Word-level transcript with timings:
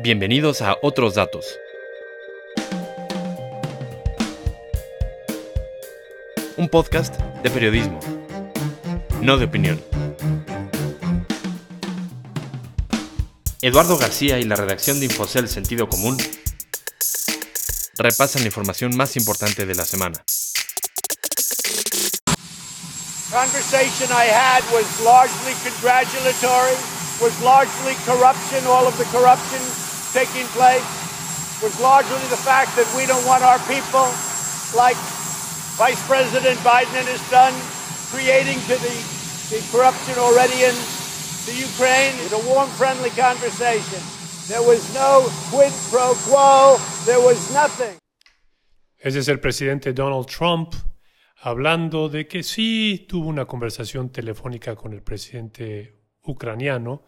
Bienvenidos 0.00 0.62
a 0.62 0.76
Otros 0.80 1.16
Datos. 1.16 1.44
Un 6.56 6.68
podcast 6.68 7.16
de 7.42 7.50
periodismo, 7.50 7.98
no 9.20 9.38
de 9.38 9.46
opinión. 9.46 9.82
Eduardo 13.60 13.98
García 13.98 14.38
y 14.38 14.44
la 14.44 14.54
redacción 14.54 15.00
de 15.00 15.06
Infocel 15.06 15.48
Sentido 15.48 15.88
Común 15.88 16.16
repasan 17.96 18.42
la 18.42 18.46
información 18.46 18.96
más 18.96 19.16
importante 19.16 19.66
de 19.66 19.74
la 19.74 19.84
semana. 19.84 20.22
conversation 23.30 24.08
I 24.10 24.24
had 24.24 24.64
was 24.72 24.88
largely 25.04 25.52
congratulatory, 25.60 26.76
was 27.20 27.34
largely 27.42 27.94
corruption, 28.08 28.64
all 28.64 28.86
of 28.86 28.96
the 28.96 29.04
corruption 29.12 29.60
taking 30.12 30.46
place, 30.56 30.84
was 31.62 31.74
largely 31.80 32.22
the 32.30 32.38
fact 32.38 32.74
that 32.76 32.86
we 32.96 33.06
don't 33.06 33.24
want 33.26 33.42
our 33.42 33.58
people, 33.66 34.06
like 34.76 34.96
Vice 35.78 36.00
President 36.06 36.58
Biden 36.60 37.04
has 37.06 37.22
done, 37.30 37.54
creating 38.10 38.58
to 38.70 38.76
the, 38.78 38.94
the 39.50 39.60
corruption 39.70 40.18
already 40.18 40.64
in 40.64 40.74
the 41.46 41.54
Ukraine. 41.54 42.14
It 42.18 42.30
was 42.30 42.36
a 42.40 42.44
warm, 42.48 42.68
friendly 42.70 43.10
conversation. 43.10 44.00
There 44.48 44.62
was 44.62 44.82
no 44.94 45.28
quid 45.50 45.72
pro 45.90 46.14
quo. 46.26 46.78
There 47.04 47.20
was 47.20 47.38
nothing. 47.52 47.98
Ese 48.98 49.16
es 49.20 49.28
el 49.28 49.38
presidente 49.38 49.92
Donald 49.92 50.26
Trump 50.26 50.74
hablando 51.40 52.08
de 52.08 52.26
que 52.26 52.42
sí 52.42 53.06
tuvo 53.08 53.28
una 53.28 53.44
conversación 53.44 54.10
telefónica 54.10 54.74
con 54.74 54.92
el 54.92 55.02
presidente 55.02 56.00
ucraniano, 56.24 57.04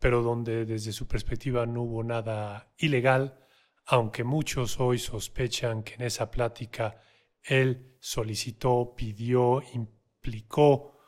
pero 0.00 0.22
donde 0.22 0.64
desde 0.64 0.92
su 0.92 1.06
perspectiva 1.06 1.66
no 1.66 1.82
hubo 1.82 2.02
nada 2.02 2.72
ilegal, 2.78 3.38
aunque 3.84 4.24
muchos 4.24 4.80
hoy 4.80 4.98
sospechan 4.98 5.82
que 5.82 5.94
en 5.94 6.02
esa 6.02 6.30
plática 6.30 7.02
él 7.42 7.96
solicitó, 8.00 8.94
pidió, 8.96 9.62
implicó 9.74 10.98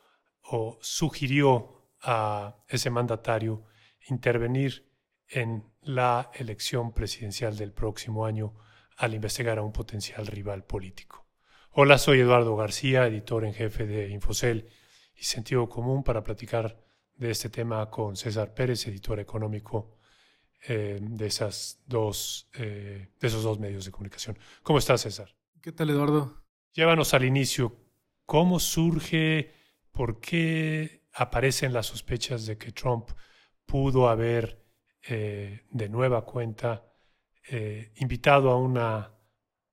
o 0.43 0.79
sugirió 0.83 1.89
a 2.03 2.63
ese 2.69 2.91
mandatario 2.91 3.65
intervenir 4.09 4.93
en 5.27 5.65
la 5.81 6.31
elección 6.35 6.93
presidencial 6.93 7.57
del 7.57 7.73
próximo 7.73 8.27
año 8.27 8.55
al 8.99 9.15
investigar 9.15 9.59
a 9.59 9.63
un 9.63 9.73
potencial 9.73 10.27
rival 10.27 10.65
político. 10.65 11.27
Hola, 11.71 11.97
soy 11.97 12.21
Eduardo 12.21 12.55
García, 12.57 13.07
editor 13.07 13.47
en 13.47 13.55
jefe 13.55 13.87
de 13.87 14.11
Infocel 14.11 14.69
y 15.15 15.25
Sentido 15.25 15.71
Común 15.71 16.05
para 16.05 16.23
platicar 16.23 16.92
de 17.23 17.31
este 17.31 17.49
tema 17.49 17.89
con 17.89 18.17
César 18.17 18.53
Pérez, 18.53 18.87
editor 18.89 19.21
económico 19.21 19.99
eh, 20.67 20.99
de, 21.01 21.27
esas 21.27 21.81
dos, 21.87 22.49
eh, 22.55 23.11
de 23.19 23.27
esos 23.29 23.45
dos 23.45 23.61
medios 23.61 23.85
de 23.85 23.93
comunicación. 23.93 24.37
¿Cómo 24.63 24.79
estás, 24.79 25.03
César? 25.03 25.35
¿Qué 25.61 25.71
tal, 25.71 25.91
Eduardo? 25.91 26.43
Llévanos 26.73 27.15
al 27.15 27.25
inicio. 27.25 27.77
¿Cómo 28.27 28.59
surge, 28.59 29.53
por 29.93 30.21
qué 30.21 31.05
aparecen 31.13 31.73
las 31.73 31.87
sospechas 31.87 32.45
de 32.47 32.59
que 32.59 32.73
Trump 32.73 33.11
pudo 33.67 34.09
haber 34.09 34.65
eh, 35.03 35.65
de 35.71 35.89
nueva 35.89 36.25
cuenta 36.25 36.89
invitado 37.97 38.51
a 38.51 38.57
una 38.57 39.11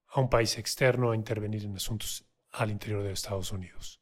a 0.07 0.19
un 0.19 0.27
país 0.27 0.57
externo 0.57 1.11
a 1.11 1.15
intervenir 1.15 1.63
en 1.65 1.75
asuntos 1.75 2.25
al 2.51 2.71
interior 2.71 3.03
de 3.03 3.11
Estados 3.11 3.51
Unidos? 3.51 3.98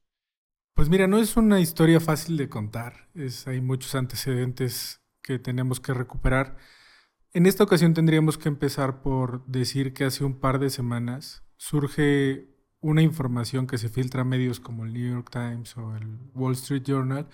Pues 0.77 0.89
mira, 0.89 1.07
no 1.07 1.17
es 1.17 1.35
una 1.37 1.59
historia 1.59 1.99
fácil 1.99 2.37
de 2.37 2.49
contar. 2.49 3.09
Es, 3.15 3.47
hay 3.47 3.61
muchos 3.61 3.95
antecedentes 3.95 5.01
que 5.23 5.39
tenemos 5.39 5.79
que 5.79 5.91
recuperar. 5.91 6.55
En 7.33 7.47
esta 7.47 7.63
ocasión 7.63 7.95
tendríamos 7.95 8.37
que 8.37 8.47
empezar 8.47 9.01
por 9.01 9.43
decir 9.47 9.95
que 9.95 10.05
hace 10.05 10.23
un 10.23 10.39
par 10.39 10.59
de 10.59 10.69
semanas 10.69 11.43
surge 11.55 12.55
una 12.79 13.01
información 13.01 13.65
que 13.65 13.79
se 13.79 13.89
filtra 13.89 14.21
a 14.21 14.23
medios 14.23 14.59
como 14.59 14.85
el 14.85 14.93
New 14.93 15.13
York 15.13 15.31
Times 15.31 15.75
o 15.77 15.95
el 15.95 16.19
Wall 16.35 16.53
Street 16.53 16.83
Journal, 16.83 17.27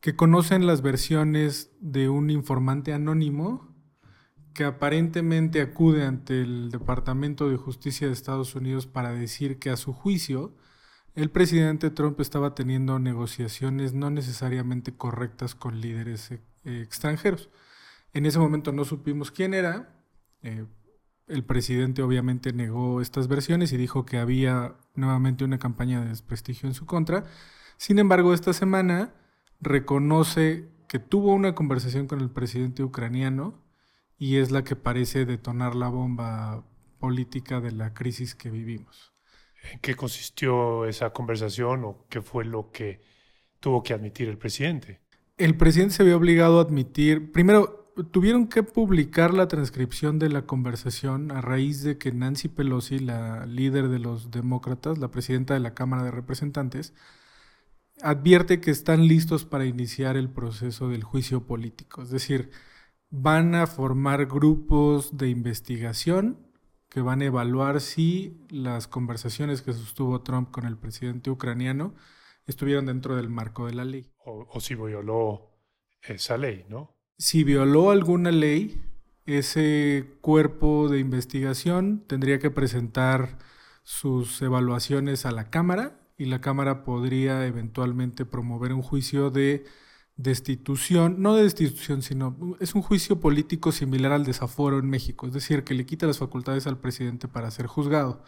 que 0.00 0.16
conocen 0.16 0.66
las 0.66 0.80
versiones 0.80 1.70
de 1.80 2.08
un 2.08 2.30
informante 2.30 2.94
anónimo 2.94 3.76
que 4.54 4.64
aparentemente 4.64 5.60
acude 5.60 6.06
ante 6.06 6.40
el 6.40 6.70
Departamento 6.70 7.50
de 7.50 7.58
Justicia 7.58 8.06
de 8.06 8.14
Estados 8.14 8.54
Unidos 8.54 8.86
para 8.86 9.12
decir 9.12 9.58
que 9.58 9.68
a 9.68 9.76
su 9.76 9.92
juicio 9.92 10.56
el 11.14 11.30
presidente 11.30 11.90
Trump 11.90 12.20
estaba 12.20 12.54
teniendo 12.54 12.98
negociaciones 12.98 13.94
no 13.94 14.10
necesariamente 14.10 14.96
correctas 14.96 15.54
con 15.54 15.80
líderes 15.80 16.32
eh, 16.32 16.40
extranjeros. 16.64 17.50
En 18.12 18.26
ese 18.26 18.38
momento 18.38 18.72
no 18.72 18.84
supimos 18.84 19.30
quién 19.30 19.54
era. 19.54 19.94
Eh, 20.42 20.66
el 21.26 21.44
presidente 21.44 22.02
obviamente 22.02 22.52
negó 22.52 23.00
estas 23.00 23.28
versiones 23.28 23.72
y 23.72 23.76
dijo 23.76 24.04
que 24.04 24.18
había 24.18 24.76
nuevamente 24.94 25.44
una 25.44 25.58
campaña 25.58 26.02
de 26.02 26.08
desprestigio 26.08 26.68
en 26.68 26.74
su 26.74 26.84
contra. 26.84 27.24
Sin 27.76 27.98
embargo, 27.98 28.34
esta 28.34 28.52
semana 28.52 29.14
reconoce 29.60 30.68
que 30.88 30.98
tuvo 30.98 31.32
una 31.32 31.54
conversación 31.54 32.06
con 32.08 32.20
el 32.20 32.30
presidente 32.30 32.82
ucraniano 32.82 33.62
y 34.18 34.36
es 34.36 34.50
la 34.50 34.64
que 34.64 34.76
parece 34.76 35.24
detonar 35.24 35.74
la 35.74 35.88
bomba 35.88 36.64
política 36.98 37.60
de 37.60 37.72
la 37.72 37.94
crisis 37.94 38.34
que 38.34 38.50
vivimos. 38.50 39.13
¿En 39.72 39.78
qué 39.80 39.94
consistió 39.94 40.84
esa 40.84 41.10
conversación 41.10 41.84
o 41.84 42.06
qué 42.08 42.22
fue 42.22 42.44
lo 42.44 42.70
que 42.70 43.00
tuvo 43.60 43.82
que 43.82 43.94
admitir 43.94 44.28
el 44.28 44.38
presidente? 44.38 45.00
El 45.36 45.56
presidente 45.56 45.94
se 45.94 46.04
vio 46.04 46.16
obligado 46.16 46.58
a 46.58 46.62
admitir, 46.62 47.32
primero, 47.32 47.92
tuvieron 48.10 48.48
que 48.48 48.62
publicar 48.62 49.32
la 49.32 49.48
transcripción 49.48 50.18
de 50.18 50.28
la 50.28 50.42
conversación 50.42 51.30
a 51.30 51.40
raíz 51.40 51.82
de 51.82 51.98
que 51.98 52.12
Nancy 52.12 52.48
Pelosi, 52.48 52.98
la 52.98 53.46
líder 53.46 53.88
de 53.88 53.98
los 53.98 54.30
demócratas, 54.30 54.98
la 54.98 55.10
presidenta 55.10 55.54
de 55.54 55.60
la 55.60 55.74
Cámara 55.74 56.02
de 56.02 56.10
Representantes, 56.10 56.92
advierte 58.02 58.60
que 58.60 58.70
están 58.70 59.06
listos 59.06 59.44
para 59.44 59.66
iniciar 59.66 60.16
el 60.16 60.28
proceso 60.28 60.88
del 60.88 61.04
juicio 61.04 61.46
político. 61.46 62.02
Es 62.02 62.10
decir, 62.10 62.50
van 63.10 63.54
a 63.54 63.66
formar 63.66 64.26
grupos 64.26 65.16
de 65.16 65.28
investigación 65.28 66.43
que 66.94 67.00
van 67.00 67.22
a 67.22 67.24
evaluar 67.24 67.80
si 67.80 68.46
las 68.50 68.86
conversaciones 68.86 69.62
que 69.62 69.72
sostuvo 69.72 70.22
Trump 70.22 70.52
con 70.52 70.64
el 70.64 70.78
presidente 70.78 71.28
ucraniano 71.28 71.92
estuvieron 72.46 72.86
dentro 72.86 73.16
del 73.16 73.28
marco 73.28 73.66
de 73.66 73.74
la 73.74 73.84
ley. 73.84 74.12
O, 74.24 74.60
si 74.60 74.76
violó 74.76 75.58
esa 76.02 76.36
ley, 76.36 76.64
¿no? 76.68 76.94
Si 77.18 77.42
violó 77.42 77.90
alguna 77.90 78.30
ley, 78.30 78.80
ese 79.26 80.18
cuerpo 80.20 80.88
de 80.88 81.00
investigación 81.00 82.04
tendría 82.06 82.38
que 82.38 82.52
presentar 82.52 83.38
sus 83.82 84.40
evaluaciones 84.40 85.26
a 85.26 85.32
la 85.32 85.50
Cámara 85.50 85.98
y 86.16 86.26
la 86.26 86.40
Cámara 86.40 86.84
podría 86.84 87.44
eventualmente 87.44 88.24
promover 88.24 88.72
un 88.72 88.82
juicio 88.82 89.30
de 89.30 89.64
destitución, 90.16 91.20
no 91.20 91.34
de 91.34 91.42
destitución, 91.42 92.02
sino 92.02 92.36
es 92.60 92.74
un 92.74 92.82
juicio 92.82 93.20
político 93.20 93.72
similar 93.72 94.12
al 94.12 94.24
desaforo 94.24 94.78
en 94.78 94.88
México, 94.88 95.26
es 95.26 95.32
decir, 95.32 95.64
que 95.64 95.74
le 95.74 95.86
quita 95.86 96.06
las 96.06 96.18
facultades 96.18 96.66
al 96.66 96.78
presidente 96.78 97.28
para 97.28 97.50
ser 97.50 97.66
juzgado. 97.66 98.22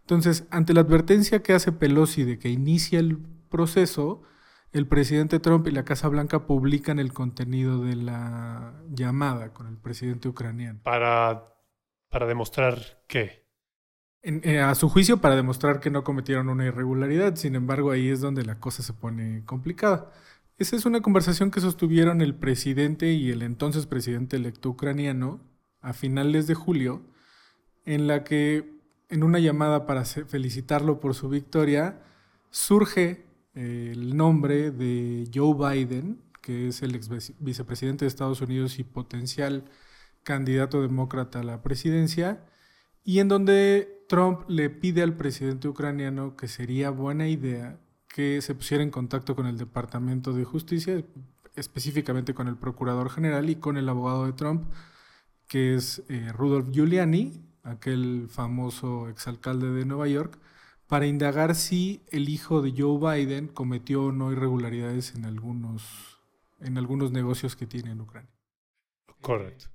Entonces, 0.00 0.46
ante 0.50 0.72
la 0.72 0.80
advertencia 0.80 1.42
que 1.42 1.52
hace 1.52 1.70
Pelosi 1.70 2.24
de 2.24 2.38
que 2.38 2.48
inicia 2.48 2.98
el 2.98 3.18
proceso, 3.50 4.22
el 4.72 4.86
presidente 4.86 5.38
Trump 5.38 5.66
y 5.66 5.70
la 5.70 5.84
Casa 5.84 6.08
Blanca 6.08 6.46
publican 6.46 6.98
el 6.98 7.12
contenido 7.12 7.82
de 7.82 7.96
la 7.96 8.74
llamada 8.88 9.52
con 9.52 9.66
el 9.66 9.76
presidente 9.76 10.28
ucraniano. 10.28 10.80
Para, 10.82 11.54
para 12.08 12.26
demostrar 12.26 13.02
qué. 13.06 13.46
Eh, 14.22 14.60
a 14.60 14.74
su 14.74 14.88
juicio, 14.88 15.20
para 15.20 15.36
demostrar 15.36 15.78
que 15.80 15.90
no 15.90 16.04
cometieron 16.04 16.48
una 16.48 16.66
irregularidad. 16.66 17.36
Sin 17.36 17.54
embargo, 17.54 17.90
ahí 17.90 18.08
es 18.08 18.20
donde 18.20 18.44
la 18.44 18.58
cosa 18.58 18.82
se 18.82 18.92
pone 18.92 19.44
complicada. 19.44 20.10
Esa 20.58 20.74
es 20.74 20.86
una 20.86 21.02
conversación 21.02 21.52
que 21.52 21.60
sostuvieron 21.60 22.20
el 22.20 22.34
presidente 22.34 23.12
y 23.12 23.30
el 23.30 23.42
entonces 23.42 23.86
presidente 23.86 24.36
electo 24.36 24.70
ucraniano 24.70 25.40
a 25.80 25.92
finales 25.92 26.48
de 26.48 26.54
julio, 26.54 27.00
en 27.84 28.08
la 28.08 28.24
que 28.24 28.76
en 29.08 29.22
una 29.22 29.38
llamada 29.38 29.86
para 29.86 30.04
felicitarlo 30.04 30.98
por 30.98 31.14
su 31.14 31.28
victoria, 31.28 32.02
surge 32.50 33.24
eh, 33.54 33.90
el 33.92 34.16
nombre 34.16 34.72
de 34.72 35.30
Joe 35.32 35.54
Biden, 35.54 36.20
que 36.42 36.66
es 36.66 36.82
el 36.82 36.96
ex 36.96 37.08
vicepresidente 37.38 38.04
de 38.04 38.08
Estados 38.08 38.40
Unidos 38.40 38.80
y 38.80 38.84
potencial 38.84 39.64
candidato 40.24 40.82
demócrata 40.82 41.38
a 41.38 41.44
la 41.44 41.62
presidencia, 41.62 42.44
y 43.04 43.20
en 43.20 43.28
donde 43.28 44.04
Trump 44.08 44.40
le 44.48 44.70
pide 44.70 45.02
al 45.02 45.16
presidente 45.16 45.68
ucraniano 45.68 46.36
que 46.36 46.48
sería 46.48 46.90
buena 46.90 47.28
idea 47.28 47.78
que 48.18 48.42
se 48.42 48.56
pusiera 48.56 48.82
en 48.82 48.90
contacto 48.90 49.36
con 49.36 49.46
el 49.46 49.58
Departamento 49.58 50.32
de 50.32 50.42
Justicia, 50.42 51.04
específicamente 51.54 52.34
con 52.34 52.48
el 52.48 52.56
Procurador 52.56 53.10
General 53.10 53.48
y 53.48 53.54
con 53.54 53.76
el 53.76 53.88
abogado 53.88 54.26
de 54.26 54.32
Trump, 54.32 54.64
que 55.46 55.76
es 55.76 56.02
eh, 56.08 56.32
Rudolph 56.32 56.72
Giuliani, 56.72 57.40
aquel 57.62 58.26
famoso 58.28 59.08
exalcalde 59.08 59.70
de 59.70 59.84
Nueva 59.84 60.08
York, 60.08 60.36
para 60.88 61.06
indagar 61.06 61.54
si 61.54 62.02
el 62.10 62.28
hijo 62.28 62.60
de 62.60 62.74
Joe 62.76 62.98
Biden 62.98 63.46
cometió 63.46 64.06
o 64.06 64.10
no 64.10 64.32
irregularidades 64.32 65.14
en 65.14 65.24
algunos, 65.24 66.18
en 66.58 66.76
algunos 66.76 67.12
negocios 67.12 67.54
que 67.54 67.68
tiene 67.68 67.92
en 67.92 68.00
Ucrania. 68.00 68.34
Correcto. 69.20 69.66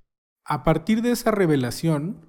A 0.43 0.65
partir 0.65 1.01
de 1.01 1.11
esa 1.11 1.31
revelación, 1.31 2.25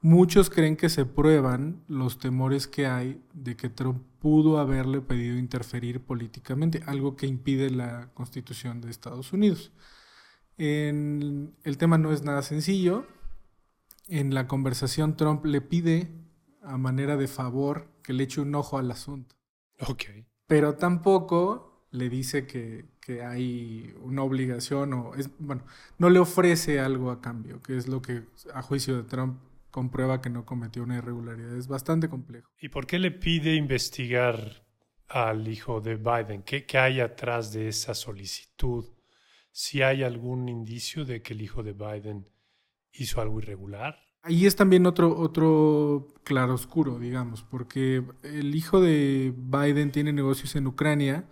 muchos 0.00 0.50
creen 0.50 0.76
que 0.76 0.88
se 0.88 1.04
prueban 1.04 1.82
los 1.88 2.18
temores 2.18 2.66
que 2.66 2.86
hay 2.86 3.22
de 3.34 3.56
que 3.56 3.68
Trump 3.68 4.02
pudo 4.18 4.58
haberle 4.58 5.00
pedido 5.00 5.38
interferir 5.38 6.00
políticamente, 6.00 6.82
algo 6.86 7.16
que 7.16 7.26
impide 7.26 7.70
la 7.70 8.10
constitución 8.14 8.80
de 8.80 8.90
Estados 8.90 9.32
Unidos. 9.32 9.72
el 10.56 11.76
tema 11.78 11.98
no 11.98 12.12
es 12.12 12.22
nada 12.22 12.42
sencillo. 12.42 13.06
En 14.08 14.34
la 14.34 14.48
conversación 14.48 15.16
Trump 15.16 15.44
le 15.44 15.60
pide 15.60 16.10
a 16.62 16.78
manera 16.78 17.16
de 17.16 17.28
favor 17.28 17.88
que 18.02 18.12
le 18.12 18.24
eche 18.24 18.40
un 18.40 18.54
ojo 18.54 18.78
al 18.78 18.90
asunto. 18.90 19.36
Ok. 19.86 20.04
Pero 20.46 20.74
tampoco 20.76 21.86
le 21.90 22.08
dice 22.08 22.46
que, 22.46 22.86
hay 23.24 23.94
una 24.02 24.22
obligación 24.22 24.92
o 24.92 25.14
es, 25.14 25.30
bueno, 25.38 25.62
no 25.96 26.10
le 26.10 26.18
ofrece 26.18 26.78
algo 26.78 27.10
a 27.10 27.22
cambio, 27.22 27.62
que 27.62 27.78
es 27.78 27.88
lo 27.88 28.02
que 28.02 28.24
a 28.52 28.60
juicio 28.60 28.98
de 28.98 29.04
Trump 29.04 29.38
comprueba 29.70 30.20
que 30.20 30.30
no 30.30 30.44
cometió 30.44 30.82
una 30.82 30.96
irregularidad. 30.98 31.56
Es 31.56 31.68
bastante 31.68 32.08
complejo. 32.08 32.50
¿Y 32.60 32.68
por 32.68 32.86
qué 32.86 32.98
le 32.98 33.10
pide 33.10 33.54
investigar 33.54 34.64
al 35.08 35.48
hijo 35.48 35.80
de 35.80 35.96
Biden? 35.96 36.42
¿Qué, 36.42 36.66
qué 36.66 36.78
hay 36.78 37.00
atrás 37.00 37.52
de 37.52 37.68
esa 37.68 37.94
solicitud? 37.94 38.84
Si 39.50 39.82
hay 39.82 40.02
algún 40.02 40.48
indicio 40.48 41.04
de 41.04 41.22
que 41.22 41.34
el 41.34 41.42
hijo 41.42 41.62
de 41.62 41.72
Biden 41.72 42.28
hizo 42.92 43.20
algo 43.20 43.38
irregular. 43.38 43.96
Ahí 44.22 44.46
es 44.46 44.56
también 44.56 44.86
otro, 44.86 45.16
otro 45.16 46.08
claroscuro, 46.24 46.98
digamos, 46.98 47.42
porque 47.44 48.04
el 48.22 48.54
hijo 48.54 48.80
de 48.80 49.32
Biden 49.36 49.92
tiene 49.92 50.12
negocios 50.12 50.56
en 50.56 50.66
Ucrania, 50.66 51.28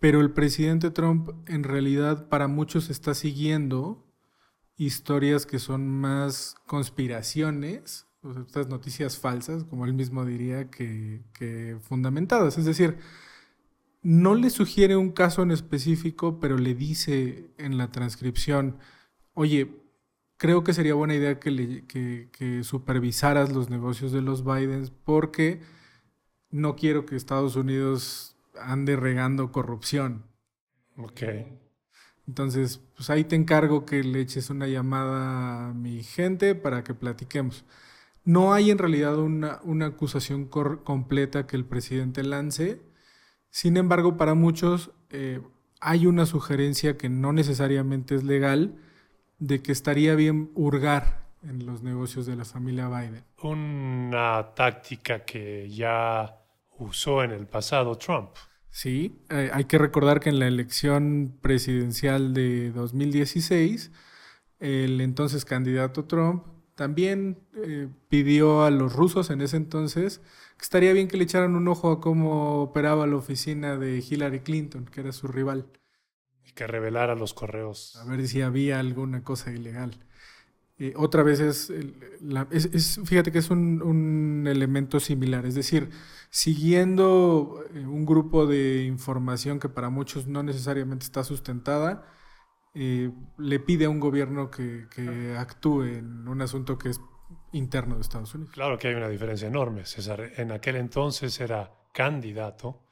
pero 0.00 0.20
el 0.20 0.32
presidente 0.32 0.90
Trump 0.90 1.30
en 1.48 1.64
realidad 1.64 2.28
para 2.28 2.48
muchos 2.48 2.88
está 2.90 3.14
siguiendo 3.14 4.07
historias 4.78 5.44
que 5.44 5.58
son 5.58 5.86
más 5.88 6.56
conspiraciones, 6.66 8.06
estas 8.46 8.68
noticias 8.68 9.18
falsas, 9.18 9.64
como 9.64 9.84
él 9.84 9.92
mismo 9.92 10.24
diría, 10.24 10.70
que, 10.70 11.22
que 11.34 11.76
fundamentadas. 11.82 12.56
Es 12.56 12.64
decir, 12.64 12.98
no 14.02 14.34
le 14.34 14.50
sugiere 14.50 14.96
un 14.96 15.10
caso 15.10 15.42
en 15.42 15.50
específico, 15.50 16.40
pero 16.40 16.56
le 16.56 16.74
dice 16.74 17.50
en 17.58 17.76
la 17.76 17.90
transcripción, 17.90 18.78
oye, 19.34 19.70
creo 20.38 20.64
que 20.64 20.72
sería 20.72 20.94
buena 20.94 21.14
idea 21.14 21.38
que, 21.38 21.50
le, 21.50 22.64
supervisaras 22.64 23.52
los 23.52 23.68
negocios 23.68 24.12
de 24.12 24.22
los 24.22 24.44
Bidens 24.44 24.90
porque 24.90 25.60
no 26.50 26.76
quiero 26.76 27.04
que 27.04 27.16
Estados 27.16 27.56
Unidos 27.56 28.36
ande 28.58 28.96
regando 28.96 29.52
corrupción. 29.52 30.24
Ok. 30.96 31.22
Entonces, 32.28 32.82
pues 32.94 33.08
ahí 33.08 33.24
te 33.24 33.36
encargo 33.36 33.86
que 33.86 34.04
le 34.04 34.20
eches 34.20 34.50
una 34.50 34.66
llamada 34.66 35.70
a 35.70 35.72
mi 35.72 36.02
gente 36.02 36.54
para 36.54 36.84
que 36.84 36.92
platiquemos. 36.92 37.64
No 38.22 38.52
hay 38.52 38.70
en 38.70 38.76
realidad 38.76 39.16
una, 39.16 39.60
una 39.64 39.86
acusación 39.86 40.44
completa 40.44 41.46
que 41.46 41.56
el 41.56 41.64
presidente 41.64 42.22
lance. 42.22 42.82
Sin 43.48 43.78
embargo, 43.78 44.18
para 44.18 44.34
muchos 44.34 44.90
eh, 45.08 45.40
hay 45.80 46.06
una 46.06 46.26
sugerencia 46.26 46.98
que 46.98 47.08
no 47.08 47.32
necesariamente 47.32 48.14
es 48.14 48.24
legal, 48.24 48.76
de 49.38 49.62
que 49.62 49.72
estaría 49.72 50.14
bien 50.14 50.50
hurgar 50.54 51.28
en 51.42 51.64
los 51.64 51.82
negocios 51.82 52.26
de 52.26 52.36
la 52.36 52.44
familia 52.44 52.88
Biden. 52.88 53.24
Una 53.42 54.52
táctica 54.54 55.24
que 55.24 55.70
ya 55.70 56.42
usó 56.76 57.24
en 57.24 57.30
el 57.30 57.46
pasado 57.46 57.96
Trump. 57.96 58.30
Sí, 58.78 59.20
eh, 59.28 59.50
hay 59.52 59.64
que 59.64 59.76
recordar 59.76 60.20
que 60.20 60.28
en 60.28 60.38
la 60.38 60.46
elección 60.46 61.36
presidencial 61.42 62.32
de 62.32 62.70
2016, 62.70 63.90
el 64.60 65.00
entonces 65.00 65.44
candidato 65.44 66.04
Trump 66.04 66.44
también 66.76 67.40
eh, 67.56 67.88
pidió 68.08 68.62
a 68.62 68.70
los 68.70 68.92
rusos 68.92 69.30
en 69.30 69.40
ese 69.40 69.56
entonces 69.56 70.18
que 70.56 70.62
estaría 70.62 70.92
bien 70.92 71.08
que 71.08 71.16
le 71.16 71.24
echaran 71.24 71.56
un 71.56 71.66
ojo 71.66 71.90
a 71.90 72.00
cómo 72.00 72.62
operaba 72.62 73.08
la 73.08 73.16
oficina 73.16 73.76
de 73.76 73.98
Hillary 73.98 74.42
Clinton, 74.42 74.84
que 74.84 75.00
era 75.00 75.10
su 75.10 75.26
rival 75.26 75.66
que 76.54 76.68
revelara 76.68 77.16
los 77.16 77.34
correos. 77.34 77.96
A 77.96 78.04
ver 78.04 78.28
si 78.28 78.42
había 78.42 78.78
alguna 78.78 79.24
cosa 79.24 79.50
ilegal. 79.50 79.98
Eh, 80.80 80.92
otra 80.96 81.24
vez 81.24 81.40
es, 81.40 81.70
es, 81.70 83.00
fíjate 83.04 83.32
que 83.32 83.38
es 83.38 83.50
un, 83.50 84.44
elemento 84.46 85.00
similar, 85.00 85.44
es 85.44 85.56
decir, 85.56 85.90
siguiendo 86.30 87.64
eh, 87.74 87.80
un 87.80 88.06
grupo 88.06 88.46
de 88.46 88.84
información 88.84 89.58
que 89.58 89.68
para 89.68 89.90
muchos 89.90 90.28
no 90.28 90.42
necesariamente 90.44 91.04
está 91.04 91.24
sustentada, 91.24 92.06
eh, 92.74 93.10
le 93.38 93.58
pide 93.58 93.86
a 93.86 93.90
un 93.90 93.98
gobierno 93.98 94.50
que, 94.50 94.86
que, 94.88 95.36
actúe 95.36 95.82
en 95.82 96.28
un 96.28 96.42
asunto 96.42 96.78
que 96.78 96.90
es 96.90 97.00
interno 97.52 97.96
de 97.96 98.02
Estados 98.02 98.34
Unidos. 98.34 98.54
Claro 98.54 98.78
que 98.78 98.88
hay 98.88 98.94
una 98.94 99.08
diferencia 99.08 99.48
enorme, 99.48 99.84
César. 99.84 100.32
En 100.36 100.52
aquel 100.52 100.76
entonces 100.76 101.40
era 101.40 101.72
candidato 101.92 102.84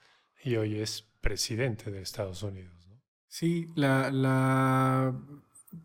y 0.43 0.57
hoy 0.57 0.81
es 0.81 1.03
presidente 1.21 1.93
de 1.93 2.03
Estados 2.03 2.43
Unidos. 2.43 2.77
Sí, 3.29 3.69
la, 3.75 4.11
la, 4.11 5.15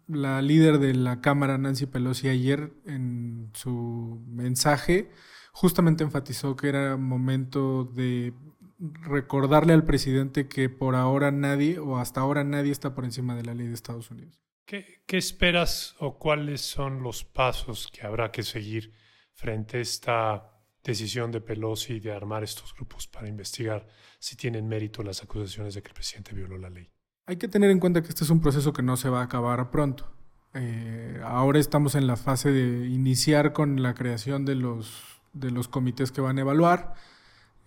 la 0.08 0.42
líder 0.42 0.80
de 0.80 0.94
la 0.94 1.22
Cámara, 1.22 1.58
Nancy 1.58 1.86
Pelosi, 1.86 2.30
ayer 2.30 2.74
en 2.86 3.52
su 3.54 4.24
mensaje 4.28 5.12
justamente 5.52 6.04
enfatizó 6.04 6.56
que 6.56 6.70
era 6.70 6.98
momento 6.98 7.84
de 7.84 8.34
recordarle 8.80 9.74
al 9.74 9.84
presidente 9.84 10.48
que 10.48 10.70
por 10.70 10.96
ahora 10.96 11.32
nadie 11.32 11.78
o 11.80 11.98
hasta 11.98 12.22
ahora 12.22 12.44
nadie 12.44 12.72
está 12.72 12.96
por 12.96 13.06
encima 13.06 13.36
de 13.36 13.44
la 13.44 13.54
ley 13.54 13.68
de 13.68 13.74
Estados 13.74 14.10
Unidos. 14.10 14.40
¿Qué, 14.66 15.04
¿Qué, 15.06 15.18
esperas 15.18 15.96
o 16.00 16.18
cuáles 16.18 16.62
son 16.62 17.04
los 17.04 17.24
pasos 17.24 17.90
que 17.92 18.06
habrá 18.06 18.32
que 18.32 18.44
seguir 18.44 18.94
frente 19.34 19.78
a 19.78 19.82
esta 19.82 20.52
decisión 20.84 21.32
de 21.32 21.42
Pelosi 21.42 22.00
de 22.00 22.12
armar 22.12 22.44
estos 22.44 22.74
grupos 22.74 23.08
para 23.08 23.28
investigar 23.28 23.88
si 24.20 24.36
tienen 24.36 24.68
mérito 24.68 25.04
las 25.04 25.22
acusaciones 25.22 25.76
de 25.76 25.82
que 25.82 25.90
el 25.90 25.94
presidente 25.94 26.34
violó 26.34 26.58
la 26.58 26.70
ley? 26.70 26.91
Hay 27.26 27.38
que 27.38 27.48
tener 27.48 27.72
en 27.72 27.80
cuenta 27.80 28.02
que 28.02 28.10
este 28.10 28.24
es 28.24 28.30
un 28.30 28.42
proceso 28.42 28.74
que 28.74 28.82
no 28.84 28.98
se 28.98 29.10
va 29.10 29.22
a 29.22 29.26
acabar 29.26 29.72
pronto. 29.72 30.12
Eh, 30.54 31.22
ahora 31.24 31.60
estamos 31.60 31.96
en 31.96 32.08
la 32.08 32.18
fase 32.18 32.52
de 32.52 32.88
iniciar 32.88 33.54
con 33.54 33.82
la 33.82 33.94
creación 33.94 34.44
de 34.46 34.56
los, 34.56 35.22
de 35.34 35.52
los 35.52 35.68
comités 35.68 36.12
que 36.12 36.22
van 36.22 36.38
a 36.38 36.42
evaluar. 36.42 36.94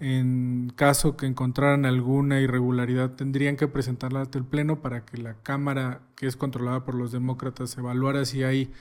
En 0.01 0.73
caso 0.77 1.17
que 1.17 1.27
encontraran 1.27 1.87
alguna 1.87 2.41
irregularidad, 2.41 3.12
tendrían 3.12 3.56
que 3.56 3.69
presentarla 3.69 4.23
ante 4.23 4.39
el 4.39 4.45
Pleno 4.45 4.83
para 4.83 5.05
que 5.05 5.19
la 5.19 5.35
Cámara, 5.43 6.03
que 6.17 6.27
es 6.27 6.37
controlada 6.37 6.85
por 6.85 6.97
los 6.97 7.12
demócratas, 7.12 7.79
evaluara 7.79 8.25
si 8.25 8.43
hay 8.43 8.73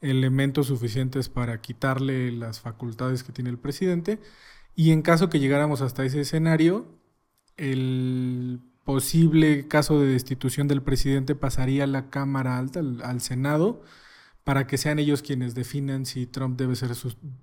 elementos 0.00 0.68
suficientes 0.68 1.28
para 1.28 1.60
quitarle 1.60 2.32
las 2.32 2.60
facultades 2.60 3.24
que 3.24 3.32
tiene 3.32 3.50
el 3.50 3.58
presidente. 3.58 4.20
Y 4.76 4.92
en 4.92 5.02
caso 5.02 5.28
que 5.28 5.40
llegáramos 5.40 5.82
hasta 5.82 6.04
ese 6.04 6.20
escenario, 6.20 6.86
el 7.56 8.60
posible 8.84 9.68
caso 9.68 10.00
de 10.00 10.08
destitución 10.08 10.68
del 10.68 10.82
presidente 10.82 11.34
pasaría 11.34 11.84
a 11.84 11.86
la 11.86 12.10
Cámara 12.10 12.58
Alta, 12.58 12.80
al, 12.80 13.20
Senado, 13.20 13.82
para 14.44 14.66
que 14.66 14.78
sean 14.78 14.98
ellos 14.98 15.22
quienes 15.22 15.54
definan 15.54 16.06
si 16.06 16.26
Trump 16.26 16.58
debe 16.58 16.74
ser 16.76 16.90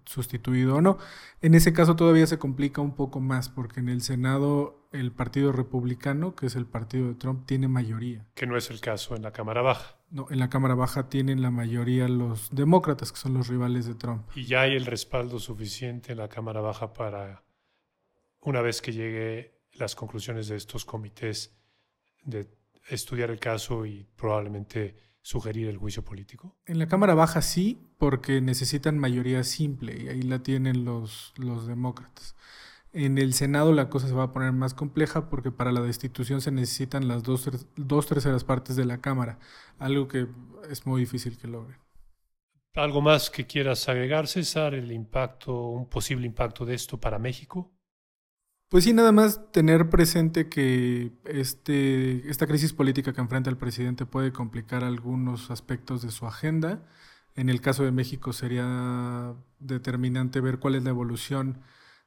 sustituido 0.05 0.77
o 0.77 0.81
no. 0.81 0.97
En 1.41 1.53
ese 1.53 1.73
caso 1.73 1.95
todavía 1.95 2.27
se 2.27 2.39
complica 2.39 2.81
un 2.81 2.95
poco 2.95 3.19
más, 3.19 3.49
porque 3.49 3.79
en 3.79 3.89
el 3.89 4.01
Senado 4.01 4.87
el 4.91 5.11
Partido 5.11 5.51
Republicano, 5.51 6.35
que 6.35 6.47
es 6.47 6.55
el 6.55 6.65
partido 6.65 7.09
de 7.09 7.15
Trump, 7.15 7.45
tiene 7.45 7.67
mayoría. 7.67 8.25
Que 8.33 8.47
no 8.47 8.57
es 8.57 8.69
el 8.69 8.79
caso 8.79 9.15
en 9.15 9.21
la 9.21 9.31
Cámara 9.31 9.61
Baja. 9.61 9.97
No, 10.09 10.27
en 10.29 10.39
la 10.39 10.49
Cámara 10.49 10.75
Baja 10.75 11.09
tienen 11.09 11.41
la 11.41 11.51
mayoría 11.51 12.07
los 12.07 12.49
demócratas, 12.51 13.11
que 13.11 13.17
son 13.17 13.33
los 13.33 13.47
rivales 13.47 13.85
de 13.85 13.95
Trump. 13.95 14.23
Y 14.35 14.45
ya 14.45 14.61
hay 14.61 14.75
el 14.75 14.85
respaldo 14.85 15.39
suficiente 15.39 16.13
en 16.13 16.19
la 16.19 16.29
Cámara 16.29 16.61
Baja 16.61 16.93
para, 16.93 17.43
una 18.41 18.61
vez 18.61 18.81
que 18.81 18.93
llegue 18.93 19.56
las 19.79 19.95
conclusiones 19.95 20.47
de 20.47 20.55
estos 20.55 20.85
comités 20.85 21.55
de 22.23 22.47
estudiar 22.89 23.29
el 23.29 23.39
caso 23.39 23.85
y 23.85 24.07
probablemente 24.15 24.95
sugerir 25.21 25.67
el 25.67 25.77
juicio 25.77 26.03
político? 26.03 26.57
En 26.65 26.79
la 26.79 26.87
Cámara 26.87 27.13
Baja 27.13 27.41
sí, 27.41 27.81
porque 27.97 28.41
necesitan 28.41 28.97
mayoría 28.97 29.43
simple 29.43 30.01
y 30.01 30.07
ahí 30.07 30.21
la 30.21 30.39
tienen 30.39 30.85
los, 30.85 31.33
los 31.37 31.67
demócratas. 31.67 32.35
En 32.93 33.17
el 33.17 33.33
Senado 33.33 33.73
la 33.73 33.89
cosa 33.89 34.07
se 34.07 34.13
va 34.13 34.23
a 34.23 34.31
poner 34.31 34.53
más 34.53 34.73
compleja 34.73 35.29
porque 35.29 35.51
para 35.51 35.71
la 35.71 35.81
destitución 35.81 36.41
se 36.41 36.51
necesitan 36.51 37.07
las 37.07 37.23
dos, 37.23 37.49
dos 37.75 38.07
terceras 38.07 38.43
partes 38.43 38.75
de 38.75 38.85
la 38.85 39.01
Cámara, 39.01 39.39
algo 39.77 40.07
que 40.07 40.27
es 40.69 40.85
muy 40.85 41.01
difícil 41.01 41.37
que 41.37 41.47
logren. 41.47 41.77
¿Algo 42.73 43.01
más 43.01 43.29
que 43.29 43.45
quieras 43.45 43.89
agregar, 43.89 44.27
César? 44.27 44.75
¿El 44.75 44.91
impacto, 44.91 45.69
un 45.69 45.89
posible 45.89 46.27
impacto 46.27 46.63
de 46.63 46.75
esto 46.75 46.99
para 46.99 47.17
México? 47.17 47.71
Pues 48.69 48.83
sí, 48.83 48.91
nada 48.91 49.13
más 49.13 49.49
tener 49.53 49.89
presente 49.89 50.49
que 50.49 51.13
este, 51.23 52.29
esta 52.29 52.47
crisis 52.47 52.73
política 52.73 53.13
que 53.13 53.21
enfrenta 53.21 53.49
el 53.49 53.55
presidente 53.57 54.05
puede 54.05 54.33
complicar 54.33 54.83
algunos 54.83 55.51
aspectos 55.51 56.01
de 56.01 56.11
su 56.11 56.25
agenda. 56.27 56.83
En 57.35 57.47
el 57.47 57.61
caso 57.61 57.85
de 57.85 57.93
México 57.93 58.33
sería 58.33 59.35
determinante 59.59 60.41
ver 60.41 60.59
cuál 60.59 60.75
es 60.75 60.83
la 60.83 60.89
evolución 60.89 61.61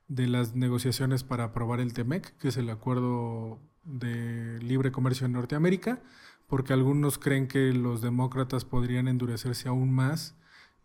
de 0.09 0.27
las 0.29 0.55
negociaciones 0.55 1.25
para 1.25 1.45
aprobar 1.45 1.81
el 1.81 1.95
TEMEC, 1.95 2.37
que 2.37 2.49
es 2.49 2.59
el 2.59 2.69
acuerdo 2.69 3.59
de 3.85 4.59
libre 4.61 4.93
comercio 4.93 5.25
en 5.27 5.33
Norteamérica, 5.33 6.03
porque 6.47 6.75
algunos 6.75 7.19
creen 7.19 7.49
que 7.49 7.73
los 7.73 8.03
demócratas 8.03 8.67
podrían 8.67 9.09
endurecerse 9.09 9.69
aún 9.69 9.93
más 9.93 10.37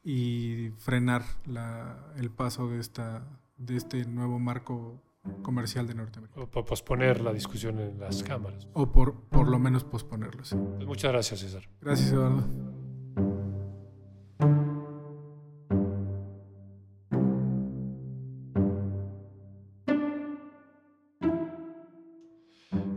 y 0.05 0.71
frenar 0.77 1.25
el 2.15 2.31
paso 2.31 2.69
de, 2.69 2.79
esta, 2.79 3.27
de 3.57 3.75
este 3.75 4.05
nuevo 4.05 4.39
marco 4.39 5.01
comercial 5.41 5.87
de 5.87 5.95
Norteamérica. 5.95 6.41
O 6.41 6.65
posponer 6.65 7.21
la 7.21 7.33
discusión 7.33 7.79
en 7.79 7.99
las 7.99 8.23
cámaras. 8.23 8.67
O 8.73 8.91
por, 8.91 9.27
por 9.29 9.47
lo 9.47 9.59
menos 9.59 9.83
posponerlo. 9.83 10.43
Pues 10.43 10.87
muchas 10.87 11.11
gracias, 11.11 11.39
César. 11.39 11.63
Gracias, 11.81 12.11
Eduardo. 12.11 12.43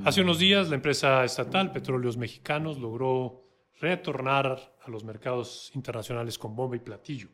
Hace 0.09 0.23
unos 0.23 0.39
días 0.39 0.71
la 0.71 0.77
empresa 0.77 1.23
estatal 1.23 1.71
Petróleos 1.71 2.17
Mexicanos 2.17 2.79
logró 2.79 3.45
retornar 3.79 4.75
a 4.83 4.91
los 4.91 5.05
mercados 5.05 5.71
internacionales 5.75 6.39
con 6.39 6.57
bomba 6.57 6.77
y 6.77 6.79
platillo. 6.79 7.29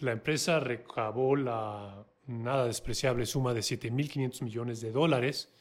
La 0.00 0.12
empresa 0.12 0.58
recabó 0.58 1.36
la 1.36 2.06
nada 2.26 2.66
despreciable 2.66 3.26
suma 3.26 3.54
de 3.54 3.60
7.500 3.60 4.42
millones 4.42 4.80
de 4.80 4.90
dólares 4.90 5.52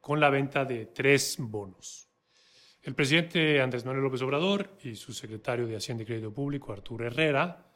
con 0.00 0.20
la 0.20 0.30
venta 0.30 0.64
de 0.64 0.86
tres 0.86 1.36
bonos. 1.38 2.08
El 2.82 2.94
presidente 2.94 3.60
Andrés 3.60 3.84
Manuel 3.84 4.04
López 4.04 4.22
Obrador 4.22 4.70
y 4.82 4.94
su 4.94 5.12
secretario 5.12 5.66
de 5.66 5.76
Hacienda 5.76 6.02
y 6.02 6.06
Crédito 6.06 6.32
Público, 6.32 6.72
Arturo 6.72 7.06
Herrera, 7.06 7.66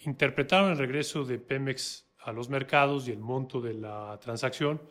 interpretaron 0.00 0.72
el 0.72 0.78
regreso 0.78 1.24
de 1.24 1.38
Pemex 1.38 2.06
a 2.18 2.32
los 2.32 2.48
mercados 2.48 3.06
y 3.06 3.12
el 3.12 3.20
monto 3.20 3.60
de 3.60 3.74
la 3.74 4.18
transacción 4.20 4.82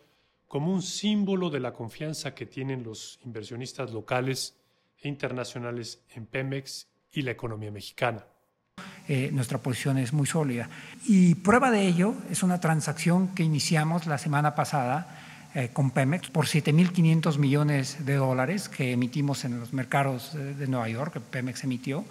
como 0.48 0.72
un 0.72 0.82
símbolo 0.82 1.50
de 1.50 1.60
la 1.60 1.74
confianza 1.74 2.34
que 2.34 2.46
tienen 2.46 2.84
los 2.84 3.20
inversionistas 3.24 3.92
locales 3.92 4.58
e 5.00 5.10
internacionales 5.10 6.06
en 6.16 6.28
Pemex 6.28 6.88
y 7.12 7.24
la 7.24 7.32
economía 7.32 7.72
mexicana. 7.72 8.26
Eh, 9.08 9.30
nuestra 9.32 9.60
posición 9.60 9.98
es 10.00 10.14
muy 10.14 10.26
sólida. 10.26 10.68
Y 11.06 11.36
prueba 11.36 11.70
de 11.70 11.86
ello 11.86 12.16
es 12.32 12.42
una 12.42 12.60
transacción 12.60 13.28
que 13.30 13.44
iniciamos 13.44 14.08
la 14.08 14.18
semana 14.18 14.56
pasada 14.56 15.08
eh, 15.54 15.70
con 15.72 15.92
Pemex 15.92 16.30
por 16.30 16.48
7.500 16.48 17.38
millones 17.38 18.06
de 18.06 18.16
dólares 18.16 18.68
que 18.68 18.92
emitimos 18.92 19.46
en 19.46 19.60
los 19.60 19.74
mercados 19.74 20.34
de, 20.34 20.68
Nueva 20.68 20.90
York, 20.90 21.14
que 21.14 21.20
Pemex 21.20 21.64
emitió. 21.64 22.04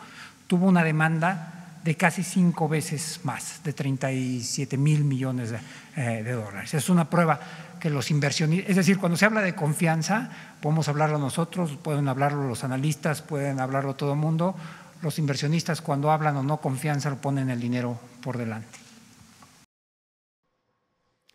Tuvo 0.47 0.67
una 0.67 0.85
demanda 0.85 1.81
de 1.83 1.97
casi 1.97 2.23
cinco 2.23 2.69
veces 2.69 3.21
más, 3.25 3.61
de 3.65 3.73
37 3.73 4.79
mil 4.79 5.05
millones 5.05 5.51
de, 5.51 5.59
eh, 5.97 6.23
de 6.23 6.33
dólares. 6.33 6.73
Es 6.75 6.89
una 6.89 7.11
prueba 7.11 7.41
que 7.81 7.91
los 7.91 8.11
inversionistas, 8.11 8.71
es 8.71 8.77
decir, 8.77 8.99
cuando 8.99 9.19
se 9.19 9.27
habla 9.27 9.43
de 9.43 9.55
confianza, 9.55 10.31
podemos 10.63 10.89
hablarlo 10.89 11.19
nosotros, 11.19 11.77
pueden 11.83 12.09
hablarlo 12.09 12.49
los 12.49 12.65
analistas, 12.65 13.21
pueden 13.21 13.61
hablarlo 13.61 13.95
todo 13.95 14.13
el 14.15 14.19
mundo, 14.19 14.55
los 15.03 15.19
inversionistas 15.19 15.81
cuando 15.81 16.11
hablan 16.11 16.37
o 16.37 16.43
no 16.43 16.61
confianza 16.61 17.11
lo 17.11 17.21
ponen 17.21 17.51
el 17.51 17.61
dinero 17.61 17.99
por 18.23 18.39
delante. 18.39 18.79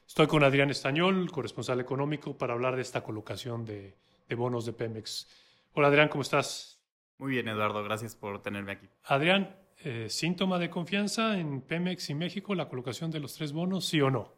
Estoy 0.07 0.27
con 0.27 0.43
Adrián 0.43 0.69
Estañol, 0.69 1.31
corresponsal 1.31 1.79
económico, 1.79 2.37
para 2.37 2.53
hablar 2.53 2.75
de 2.75 2.81
esta 2.81 3.03
colocación 3.03 3.63
de, 3.63 3.95
bonos 4.35 4.65
de 4.65 4.73
Pemex. 4.73 5.27
Hola 5.73 5.87
Adrián, 5.87 6.09
¿cómo 6.09 6.23
estás? 6.23 6.81
Muy 7.19 7.31
bien, 7.31 7.47
Eduardo, 7.47 7.83
gracias 7.83 8.15
por 8.15 8.41
tenerme 8.41 8.73
aquí. 8.73 8.87
Adrián, 9.03 9.55
eh, 9.83 10.07
¿síntoma 10.09 10.57
de 10.59 10.69
confianza 10.69 11.39
en 11.39 11.61
Pemex 11.61 12.09
y 12.09 12.15
México 12.15 12.55
la 12.55 12.67
colocación 12.67 13.11
de 13.11 13.19
los 13.19 13.35
tres 13.35 13.53
bonos, 13.53 13.85
sí 13.85 14.01
o 14.01 14.09
no? 14.09 14.33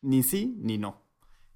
Ni 0.00 0.22
sí 0.22 0.54
ni 0.58 0.78
no. 0.78 1.02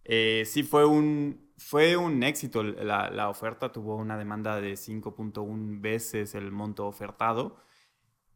Eh, 0.05 0.43
sí 0.47 0.62
fue 0.62 0.85
un, 0.85 1.50
fue 1.61 1.97
un 1.97 2.23
éxito. 2.23 2.62
La, 2.62 3.11
la 3.11 3.29
oferta 3.29 3.71
tuvo 3.71 3.97
una 3.97 4.17
demanda 4.17 4.61
de 4.61 4.73
5.1 4.73 5.81
veces 5.81 6.35
el 6.35 6.50
monto 6.50 6.87
ofertado, 6.87 7.57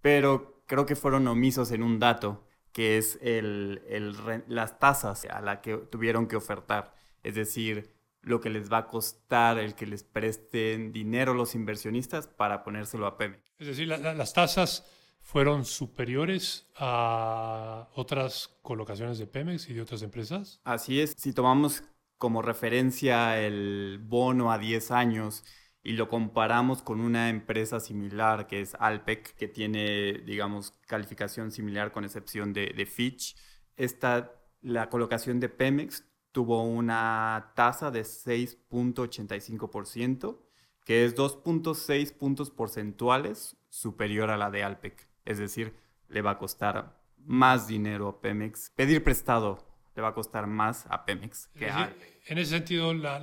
pero 0.01 0.63
creo 0.67 0.85
que 0.85 0.95
fueron 0.95 1.27
omisos 1.27 1.73
en 1.73 1.83
un 1.83 1.99
dato, 1.99 2.47
que 2.73 2.99
es 2.99 3.19
el, 3.23 3.83
el, 3.89 4.15
las 4.47 4.79
tasas 4.79 5.25
a 5.25 5.41
las 5.41 5.61
que 5.61 5.77
tuvieron 5.77 6.29
que 6.29 6.37
ofertar. 6.37 6.95
Es 7.23 7.35
decir, 7.35 7.95
lo 8.21 8.41
que 8.41 8.51
les 8.51 8.71
va 8.71 8.79
a 8.79 8.87
costar 8.89 9.59
el 9.59 9.75
que 9.75 9.87
les 9.87 10.05
presten 10.05 10.93
dinero 10.93 11.33
los 11.33 11.55
inversionistas 11.55 12.27
para 12.27 12.63
ponérselo 12.63 13.07
a 13.07 13.17
Pemex. 13.17 13.43
Es 13.59 13.69
decir, 13.69 13.89
las 13.89 14.33
tasas 14.35 14.87
fueron 15.25 15.65
superiores 15.65 16.67
a 16.77 17.89
otras 17.95 18.55
colocaciones 18.61 19.19
de 19.19 19.27
Pemex 19.27 19.71
y 19.71 19.75
de 19.75 19.81
otras 19.81 20.03
empresas? 20.03 20.61
Así 20.65 21.01
es. 21.01 21.15
Si 21.17 21.33
tomamos 21.33 21.83
como 22.25 22.41
referencia 22.41 23.39
el 23.39 24.01
bono 24.03 24.51
a 24.51 24.57
10 24.57 24.93
años 24.93 25.45
y 25.83 25.93
lo 25.93 26.09
comparamos 26.09 26.81
con 26.81 27.03
una 27.03 27.29
empresa 27.29 27.81
similar 27.81 28.47
que 28.47 28.63
es 28.63 28.75
Alpec, 28.77 29.37
que 29.37 29.47
tiene, 29.47 30.23
digamos, 30.25 30.73
calificación 30.87 31.53
similar 31.53 31.93
con 31.93 32.07
excepción 32.07 32.55
de, 32.55 32.73
de 32.75 32.87
Fitch, 32.87 33.37
esta, 33.77 34.33
la 34.63 34.89
colocación 34.89 35.39
de 35.39 35.51
Pemex 35.51 36.07
tuvo 36.33 36.63
una 36.63 37.53
tasa 37.55 37.91
de 37.91 38.05
6.85%, 38.05 40.41
que 40.87 41.05
es 41.05 41.15
2.6 41.15 42.17
puntos 42.17 42.51
porcentuales 42.51 43.59
superior 43.69 44.31
a 44.31 44.39
la 44.39 44.51
de 44.51 44.65
Alpec. 44.65 45.11
Es 45.27 45.37
decir, 45.37 45.77
le 46.09 46.23
va 46.23 46.31
a 46.31 46.39
costar 46.39 47.05
más 47.19 47.67
dinero 47.67 48.09
a 48.09 48.23
Pemex. 48.23 48.73
Pedir 48.75 49.05
prestado 49.05 49.74
le 49.95 50.03
va 50.03 50.09
a 50.09 50.15
costar 50.15 50.47
más 50.47 50.87
a 50.89 51.05
Pemex 51.05 51.49
que 51.49 51.71
a... 51.71 51.95
En 52.27 52.39
ese 52.39 52.51
sentido, 52.53 52.95
la, 52.95 53.19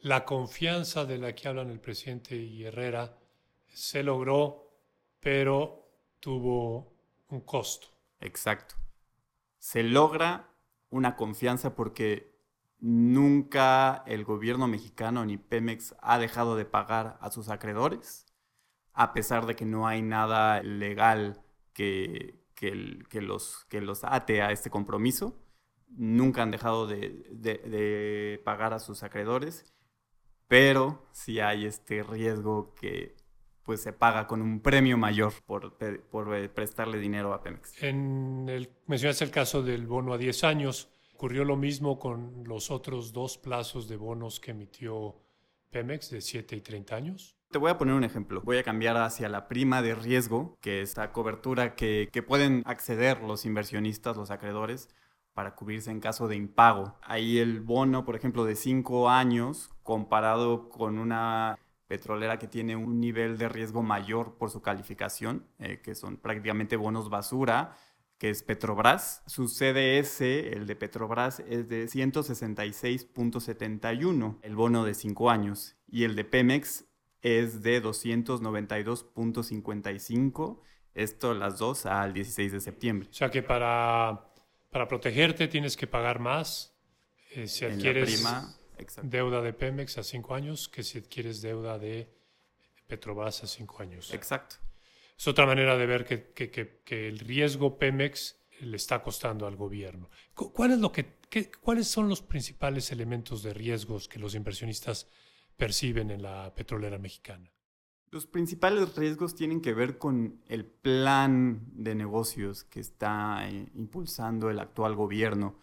la, 0.00 0.24
confianza 0.24 1.04
de 1.04 1.18
la 1.18 1.34
que 1.34 1.48
hablan 1.48 1.70
el 1.70 1.80
presidente 1.80 2.36
y 2.36 2.64
Herrera 2.64 3.16
se 3.68 4.02
logró, 4.02 4.70
pero 5.20 5.88
tuvo 6.20 6.92
un 7.28 7.40
costo. 7.40 7.88
Exacto. 8.20 8.74
Se 9.58 9.82
logra 9.82 10.48
una 10.90 11.16
confianza 11.16 11.74
porque 11.74 12.32
nunca 12.80 14.02
el 14.06 14.24
gobierno 14.24 14.68
mexicano 14.68 15.24
ni 15.24 15.38
Pemex 15.38 15.94
ha 16.02 16.18
dejado 16.18 16.56
de 16.56 16.64
pagar 16.64 17.16
a 17.20 17.30
sus 17.30 17.48
acreedores 17.48 18.26
a 18.94 19.12
pesar 19.14 19.46
de 19.46 19.56
que 19.56 19.64
no 19.64 19.86
hay 19.86 20.02
nada 20.02 20.62
legal 20.62 21.42
que, 21.72 22.42
que, 22.54 23.20
los, 23.20 23.64
que 23.68 23.80
los 23.80 24.04
ate 24.04 24.42
a 24.42 24.52
este 24.52 24.70
compromiso. 24.70 25.38
Nunca 25.96 26.42
han 26.42 26.50
dejado 26.50 26.86
de, 26.86 28.40
pagar 28.44 28.72
a 28.72 28.78
sus 28.78 29.02
acreedores, 29.02 29.72
pero 30.48 31.06
sí 31.12 31.40
hay 31.40 31.66
este 31.66 32.02
riesgo 32.02 32.74
que 32.74 33.16
pues 33.62 33.80
se 33.80 33.92
paga 33.92 34.26
con 34.26 34.42
un 34.42 34.60
premio 34.60 34.98
mayor 34.98 35.32
por, 35.46 35.76
por 36.10 36.34
eh, 36.34 36.48
prestarle 36.48 36.98
dinero 36.98 37.32
a 37.32 37.42
Pemex. 37.42 37.80
En 37.82 38.46
el, 38.48 38.70
mencionaste 38.86 39.24
el 39.24 39.30
caso 39.30 39.62
del 39.62 39.86
bono 39.86 40.12
a 40.12 40.18
10 40.18 40.44
años. 40.44 40.88
¿Ocurrió 41.14 41.44
lo 41.44 41.56
mismo 41.56 42.00
con 42.00 42.42
los 42.44 42.72
otros 42.72 43.12
dos 43.12 43.38
plazos 43.38 43.86
de 43.86 43.96
bonos 43.96 44.40
que 44.40 44.50
emitió 44.50 45.22
Pemex 45.70 46.10
de 46.10 46.20
7 46.20 46.56
y 46.56 46.60
30 46.60 46.96
años? 46.96 47.36
Te 47.52 47.58
voy 47.58 47.70
a 47.70 47.76
poner 47.76 47.94
un 47.94 48.02
ejemplo. 48.02 48.40
Voy 48.40 48.56
a 48.56 48.62
cambiar 48.62 48.96
hacia 48.96 49.28
la 49.28 49.46
prima 49.46 49.82
de 49.82 49.94
riesgo, 49.94 50.56
que 50.62 50.80
es 50.80 50.96
la 50.96 51.12
cobertura 51.12 51.74
que, 51.74 52.08
pueden 52.26 52.62
acceder 52.64 53.20
los 53.20 53.44
inversionistas, 53.44 54.16
los 54.16 54.30
acreedores, 54.30 54.88
para 55.34 55.54
cubrirse 55.54 55.90
en 55.90 56.00
caso 56.00 56.28
de 56.28 56.36
impago. 56.36 56.96
Ahí 57.02 57.38
el 57.38 57.60
bono, 57.60 58.04
por 58.04 58.16
ejemplo, 58.16 58.44
de 58.44 58.54
5 58.54 59.08
años, 59.08 59.70
comparado 59.82 60.68
con 60.68 60.98
una 60.98 61.58
petrolera 61.86 62.38
que 62.38 62.48
tiene 62.48 62.76
un 62.76 63.00
nivel 63.00 63.36
de 63.36 63.48
riesgo 63.48 63.82
mayor 63.82 64.36
por 64.38 64.50
su 64.50 64.62
calificación, 64.62 65.46
eh, 65.58 65.80
que 65.82 65.94
son 65.94 66.16
prácticamente 66.16 66.76
bonos 66.76 67.10
basura, 67.10 67.76
que 68.16 68.30
es 68.30 68.42
Petrobras. 68.42 69.22
Su 69.26 69.48
CDS, 69.48 70.20
el 70.20 70.66
de 70.66 70.76
Petrobras, 70.76 71.40
es 71.40 71.68
de 71.68 71.84
166.71, 71.86 74.38
el 74.42 74.56
bono 74.56 74.84
de 74.84 74.94
5 74.94 75.28
años, 75.28 75.76
y 75.86 76.04
el 76.04 76.16
de 76.16 76.24
Pemex 76.24 76.86
es 77.20 77.62
de 77.62 77.82
292.55, 77.82 80.60
esto 80.94 81.34
las 81.34 81.58
dos 81.58 81.84
al 81.84 82.12
16 82.12 82.52
de 82.52 82.60
septiembre. 82.60 83.08
O 83.10 83.14
sea 83.14 83.28
que 83.30 83.42
para, 83.42 84.31
para 84.72 84.88
protegerte 84.88 85.46
tienes 85.48 85.76
que 85.76 85.86
pagar 85.86 86.18
más 86.18 86.74
eh, 87.30 87.46
si 87.46 87.66
adquieres 87.66 88.24
deuda 89.02 89.42
de 89.42 89.52
Pemex 89.52 89.98
a 89.98 90.02
cinco 90.02 90.34
años 90.34 90.68
que 90.68 90.82
si 90.82 90.98
adquieres 90.98 91.42
deuda 91.42 91.78
de 91.78 92.10
Petrobras 92.88 93.44
a 93.44 93.46
cinco 93.46 93.80
años. 93.80 94.12
Exacto. 94.12 94.56
Es 95.16 95.28
otra 95.28 95.46
manera 95.46 95.76
de 95.76 95.86
ver 95.86 96.04
que, 96.04 96.32
que, 96.32 96.50
que, 96.50 97.08
el 97.08 97.18
riesgo 97.18 97.78
Pemex 97.78 98.40
le 98.60 98.76
está 98.76 99.02
costando 99.02 99.46
al 99.46 99.56
gobierno. 99.56 100.10
¿Cuál 100.34 100.72
es 100.72 100.78
lo 100.78 100.90
que, 100.90 101.18
¿Cuáles 101.60 101.86
son 101.86 102.08
los 102.08 102.22
principales 102.22 102.90
elementos 102.92 103.42
de 103.42 103.54
riesgos 103.54 104.08
que 104.08 104.18
los 104.18 104.34
inversionistas 104.34 105.06
perciben 105.56 106.10
en 106.10 106.22
la 106.22 106.54
petrolera 106.54 106.98
mexicana? 106.98 107.51
Los 108.12 108.26
principales 108.26 108.94
riesgos 108.94 109.34
tienen 109.34 109.62
que 109.62 109.72
ver 109.72 109.96
con 109.96 110.42
el 110.46 110.66
plan 110.66 111.62
de 111.72 111.94
negocios 111.94 112.62
que 112.64 112.78
está 112.78 113.48
eh, 113.48 113.70
impulsando 113.74 114.50
el 114.50 114.58
actual 114.58 114.94
gobierno. 114.94 115.56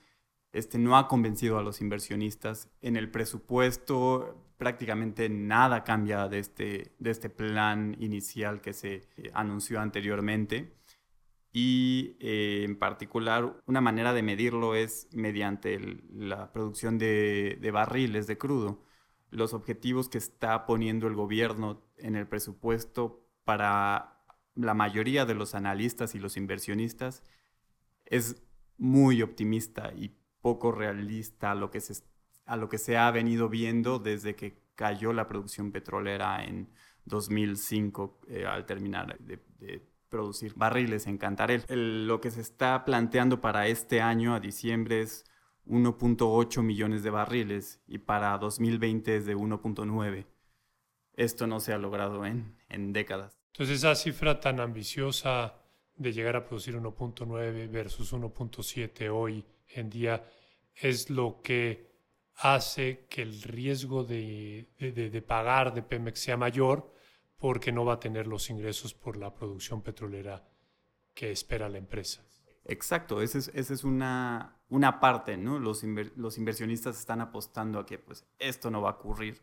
Este 0.51 0.79
no 0.79 0.97
ha 0.97 1.07
convencido 1.07 1.59
a 1.59 1.61
los 1.61 1.79
inversionistas. 1.79 2.67
En 2.81 2.95
el 2.97 3.11
presupuesto 3.11 4.47
prácticamente 4.57 5.29
nada 5.29 5.83
cambia 5.83 6.27
de 6.27 6.39
este, 6.39 6.95
de 6.97 7.11
este 7.11 7.29
plan 7.29 7.95
inicial 7.99 8.61
que 8.61 8.73
se 8.73 9.07
eh, 9.17 9.29
anunció 9.35 9.79
anteriormente. 9.79 10.73
Y 11.53 12.17
eh, 12.19 12.63
en 12.65 12.79
particular, 12.79 13.61
una 13.67 13.79
manera 13.79 14.11
de 14.11 14.23
medirlo 14.23 14.73
es 14.73 15.07
mediante 15.13 16.01
la 16.11 16.51
producción 16.51 16.97
de, 16.97 17.59
de 17.61 17.69
barriles 17.69 18.25
de 18.25 18.39
crudo. 18.39 18.88
Los 19.31 19.53
objetivos 19.53 20.09
que 20.09 20.17
está 20.17 20.65
poniendo 20.65 21.07
el 21.07 21.15
gobierno 21.15 21.83
en 21.97 22.15
el 22.15 22.27
presupuesto 22.27 23.25
para 23.43 24.23
la 24.55 24.73
mayoría 24.73 25.25
de 25.25 25.35
los 25.35 25.55
analistas 25.55 26.15
y 26.15 26.19
los 26.19 26.37
inversionistas 26.37 27.23
es 28.05 28.41
muy 28.77 29.21
optimista 29.21 29.91
y 29.95 30.15
poco 30.41 30.71
realista 30.71 31.51
a 31.51 31.55
lo 31.55 31.69
que 31.69 31.81
se, 31.81 32.03
a 32.45 32.55
lo 32.55 32.69
que 32.69 32.77
se 32.77 32.97
ha 32.97 33.09
venido 33.11 33.49
viendo 33.49 33.99
desde 33.99 34.35
que 34.35 34.61
cayó 34.75 35.13
la 35.13 35.27
producción 35.27 35.71
petrolera 35.71 36.43
en 36.43 36.69
2005 37.05 38.21
eh, 38.27 38.45
al 38.45 38.65
terminar 38.65 39.17
de, 39.19 39.39
producir 40.09 40.55
barriles 40.55 41.05
en 41.05 41.19
Cantarell. 41.19 41.63
lo 42.07 42.19
que 42.19 42.31
se 42.31 42.41
está 42.41 42.83
planteando 42.83 43.41
para 43.41 43.67
este 43.67 44.01
año, 44.01 44.33
a 44.33 44.39
diciembre, 44.39 45.01
es 45.01 45.23
1.8 45.67 46.61
millones 46.61 47.03
de 47.03 47.09
barriles 47.09 47.81
y 47.87 47.99
para 47.99 48.37
2020 48.37 49.17
es 49.17 49.25
de 49.25 49.35
1.9. 49.35 50.25
Esto 51.13 51.47
no 51.47 51.59
se 51.59 51.73
ha 51.73 51.77
logrado 51.77 52.25
en, 52.25 52.57
en 52.69 52.93
décadas. 52.93 53.37
Entonces 53.53 53.77
esa 53.77 53.95
cifra 53.95 54.39
tan 54.39 54.59
ambiciosa 54.59 55.55
de 55.95 56.13
llegar 56.13 56.35
a 56.37 56.45
producir 56.45 56.75
1.9 56.75 57.69
versus 57.69 58.13
1.7 58.13 59.09
hoy 59.11 59.45
en 59.67 59.89
día 59.89 60.23
es 60.75 61.09
lo 61.09 61.41
que 61.41 61.89
hace 62.35 63.05
que 63.09 63.21
el 63.21 63.41
riesgo 63.41 64.03
de, 64.03 64.69
de, 64.79 65.21
pagar 65.21 65.73
de 65.73 65.81
Pemex 65.81 66.19
sea 66.21 66.37
mayor 66.37 66.93
porque 67.37 67.71
no 67.71 67.83
va 67.83 67.95
a 67.95 67.99
tener 67.99 68.27
los 68.27 68.49
ingresos 68.49 68.93
por 68.93 69.17
la 69.17 69.33
producción 69.33 69.81
petrolera 69.81 70.47
que 71.13 71.31
espera 71.31 71.67
la 71.67 71.77
empresa. 71.77 72.23
Exacto, 72.63 73.21
esa 73.21 73.39
es, 73.39 73.51
esa 73.53 73.73
es 73.73 73.83
una, 73.83 74.58
una 74.69 74.99
parte, 74.99 75.37
¿no? 75.37 75.59
Los, 75.59 75.83
los 76.15 76.37
inversionistas 76.37 76.97
están 76.99 77.21
apostando 77.21 77.79
a 77.79 77.85
que 77.85 77.97
pues, 77.97 78.25
esto 78.37 78.69
no 78.71 78.81
va 78.81 78.91
a 78.91 78.93
ocurrir, 78.93 79.41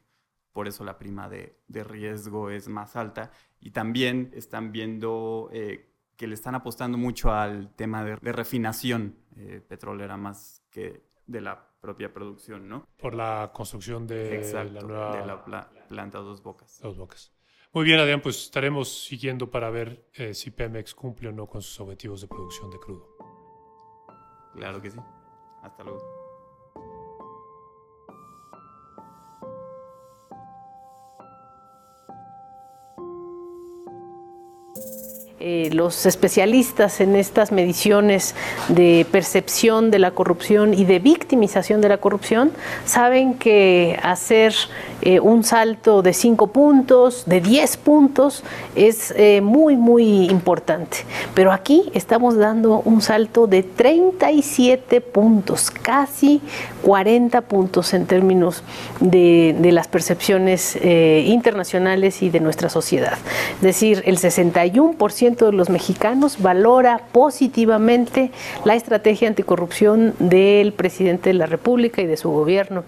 por 0.53 0.69
eso 0.69 0.85
la 0.85 0.99
prima 0.99 1.29
de, 1.29 1.59
de 1.69 1.85
riesgo 1.85 2.51
es 2.51 2.69
más 2.69 2.97
alta 2.97 3.31
y 3.61 3.73
también 3.73 4.31
están 4.35 4.73
viendo 4.73 5.51
eh, 5.53 5.93
que 6.17 6.27
le 6.27 6.35
están 6.35 6.55
apostando 6.55 6.97
mucho 6.99 7.33
al 7.33 7.75
tema 7.75 8.05
de, 8.05 8.17
refinación 8.17 9.17
eh, 9.37 9.61
petrolera 9.67 10.17
más 10.17 10.63
que 10.71 11.03
de 11.27 11.41
la 11.41 11.69
propia 11.81 12.13
producción, 12.13 12.69
¿no? 12.69 12.87
Por 12.97 13.15
la 13.15 13.51
construcción 13.53 14.07
de 14.07 14.41
la 14.53 14.65
nueva 14.83 15.21
de 15.21 15.27
la 15.27 15.71
planta 15.89 16.19
Dos 16.19 16.43
Bocas. 16.43 16.81
Dos 16.81 16.97
Bocas. 16.97 17.33
Muy 17.73 17.85
bien, 17.85 18.01
Adrián, 18.01 18.23
pues 18.23 18.45
estaremos 18.45 19.05
siguiendo 19.05 19.51
para 19.51 19.69
ver 19.69 20.09
eh, 20.15 20.33
si 20.33 20.51
Pemex 20.51 20.95
cumple 20.95 21.29
o 21.29 21.33
no 21.33 21.47
con 21.47 21.61
sus 21.61 21.79
objetivos 21.81 22.23
de 22.23 22.29
producción 22.29 22.71
de 22.71 22.79
crudo. 22.79 23.07
Claro 24.55 24.81
que 24.81 24.91
sí. 24.91 24.99
Hasta 25.67 25.85
luego. 25.85 26.03
Eh, 35.49 35.71
los 35.73 36.07
especialistas 36.07 37.01
en 37.01 37.15
estas 37.15 37.53
mediciones 37.53 38.35
de 38.67 39.07
percepción 39.13 39.93
de 39.93 40.01
la 40.01 40.11
corrupción 40.11 40.75
y 40.75 40.85
de 40.87 40.99
victimización 40.99 41.81
de 41.81 41.89
la 41.89 41.99
corrupción 41.99 42.51
saben 42.85 43.35
que 43.35 43.97
hacer 44.03 44.57
eh, 45.03 45.21
un 45.21 45.45
salto 45.45 46.03
de 46.03 46.15
5 46.15 46.49
puntos, 46.49 47.23
de 47.27 47.41
10 47.41 47.77
puntos, 47.77 48.43
es 48.75 49.15
eh, 49.17 49.41
muy, 49.41 49.77
muy 49.77 50.25
importante. 50.25 50.97
Pero 51.33 51.53
aquí 51.53 51.93
estamos 51.95 52.37
dando 52.37 52.83
un 52.85 53.01
salto 53.01 53.47
de 53.47 53.63
37 53.63 55.01
puntos, 55.01 55.71
casi 55.71 56.41
40 56.83 57.43
puntos 57.43 57.95
en 57.95 58.07
términos 58.07 58.65
de, 58.99 59.55
las 59.71 59.87
percepciones 59.87 60.77
internacionales 60.83 62.23
y 62.23 62.31
de 62.31 62.41
nuestra 62.41 62.69
sociedad. 62.69 63.19
Es 63.57 63.63
decir, 63.63 64.03
el 64.07 64.19
61% 64.19 65.36
de 65.45 65.53
los 65.53 65.69
mexicanos 65.69 66.41
valora 66.41 67.07
positivamente 67.13 68.31
la 68.65 68.75
estrategia 68.75 69.29
anticorrupción 69.29 70.15
del 70.19 70.73
presidente 70.73 71.29
de 71.29 71.35
la 71.35 71.47
República 71.47 72.01
y 72.01 72.07
de 72.07 72.17
su 72.17 72.31
gobierno 72.31 72.85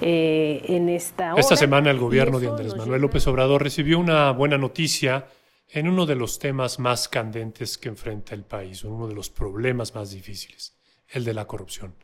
eh, 0.00 0.62
en 0.68 0.88
esta 0.88 1.34
Esta 1.36 1.56
semana 1.56 1.90
el 1.90 1.98
gobierno 1.98 2.40
de 2.40 2.48
Andrés 2.48 2.74
Manuel 2.74 3.02
López 3.02 3.26
Obrador 3.26 3.62
recibió 3.62 3.98
una 3.98 4.30
buena 4.32 4.56
noticia 4.56 5.26
en 5.68 5.88
uno 5.88 6.06
de 6.06 6.16
los 6.16 6.38
temas 6.38 6.78
más 6.78 7.08
candentes 7.08 7.78
que 7.78 7.88
enfrenta 7.88 8.34
el 8.34 8.44
país, 8.44 8.82
uno 8.82 9.06
de 9.06 9.14
los 9.14 9.30
problemas 9.30 9.94
más 9.94 10.10
difíciles, 10.10 10.76
el 11.08 11.24
de 11.24 11.34
la 11.34 11.46
corrupción. 11.46 11.94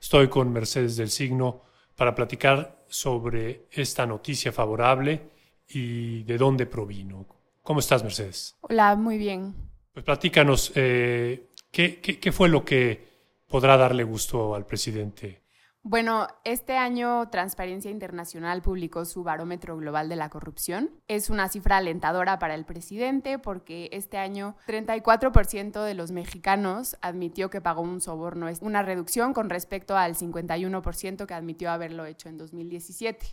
Estoy 0.00 0.28
con 0.28 0.52
Mercedes 0.52 0.96
del 0.96 1.10
Signo 1.10 1.62
para 1.96 2.14
platicar 2.14 2.84
sobre 2.88 3.66
esta 3.72 4.06
noticia 4.06 4.52
favorable 4.52 5.30
y 5.68 6.22
de 6.22 6.38
dónde 6.38 6.66
provino. 6.66 7.26
¿Cómo 7.66 7.80
estás, 7.80 8.04
Mercedes? 8.04 8.54
Hola, 8.60 8.94
muy 8.94 9.18
bien. 9.18 9.52
Pues 9.92 10.04
platícanos, 10.04 10.70
eh, 10.76 11.50
¿qué, 11.72 12.00
qué, 12.00 12.30
fue 12.30 12.48
lo 12.48 12.64
que 12.64 13.04
podrá 13.48 13.76
darle 13.76 14.04
gusto 14.04 14.54
al 14.54 14.64
presidente? 14.64 15.42
Bueno, 15.82 16.28
este 16.44 16.76
año 16.76 17.28
Transparencia 17.28 17.90
Internacional 17.90 18.62
publicó 18.62 19.04
su 19.04 19.24
barómetro 19.24 19.76
global 19.76 20.08
de 20.08 20.14
la 20.14 20.28
corrupción. 20.28 20.92
Es 21.08 21.28
una 21.28 21.48
cifra 21.48 21.78
alentadora 21.78 22.38
para 22.38 22.54
el 22.54 22.64
presidente 22.64 23.40
porque 23.40 23.88
este 23.90 24.16
año 24.16 24.56
34% 24.68 25.82
de 25.82 25.94
los 25.94 26.12
mexicanos 26.12 26.96
admitió 27.00 27.50
que 27.50 27.60
pagó 27.60 27.82
un 27.82 28.00
soborno. 28.00 28.48
Es 28.48 28.62
una 28.62 28.82
reducción 28.82 29.32
con 29.32 29.50
respecto 29.50 29.96
al 29.96 30.14
51% 30.14 31.26
que 31.26 31.34
admitió 31.34 31.72
haberlo 31.72 32.06
hecho 32.06 32.28
en 32.28 32.38
2017. 32.38 33.26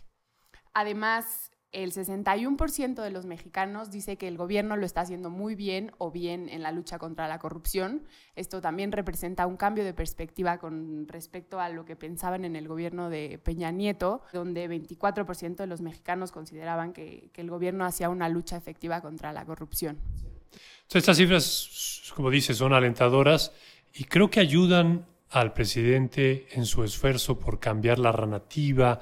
Además, 0.72 1.52
el 1.74 1.92
61% 1.92 3.02
de 3.02 3.10
los 3.10 3.26
mexicanos 3.26 3.90
dice 3.90 4.16
que 4.16 4.28
el 4.28 4.36
gobierno 4.36 4.76
lo 4.76 4.86
está 4.86 5.02
haciendo 5.02 5.28
muy 5.28 5.54
bien 5.54 5.92
o 5.98 6.10
bien 6.10 6.48
en 6.48 6.62
la 6.62 6.72
lucha 6.72 6.98
contra 6.98 7.28
la 7.28 7.38
corrupción. 7.38 8.04
Esto 8.36 8.60
también 8.60 8.92
representa 8.92 9.46
un 9.46 9.56
cambio 9.56 9.84
de 9.84 9.92
perspectiva 9.92 10.58
con 10.58 11.06
respecto 11.08 11.60
a 11.60 11.68
lo 11.68 11.84
que 11.84 11.96
pensaban 11.96 12.44
en 12.44 12.56
el 12.56 12.68
gobierno 12.68 13.10
de 13.10 13.38
Peña 13.42 13.70
Nieto, 13.72 14.22
donde 14.32 14.68
24% 14.68 15.56
de 15.56 15.66
los 15.66 15.80
mexicanos 15.80 16.32
consideraban 16.32 16.92
que, 16.92 17.30
el 17.34 17.50
gobierno 17.50 17.84
hacía 17.84 18.08
una 18.08 18.28
lucha 18.28 18.56
efectiva 18.56 19.02
contra 19.02 19.32
la 19.32 19.44
corrupción. 19.44 19.98
Estas 20.88 21.16
cifras, 21.16 22.12
como 22.14 22.30
dices, 22.30 22.56
son 22.56 22.72
alentadoras 22.72 23.52
y 23.92 24.04
creo 24.04 24.30
que 24.30 24.40
ayudan 24.40 25.06
al 25.30 25.52
presidente 25.52 26.46
en 26.52 26.64
su 26.64 26.84
esfuerzo 26.84 27.38
por 27.38 27.58
cambiar 27.58 27.98
la 27.98 28.12
narrativa 28.12 29.00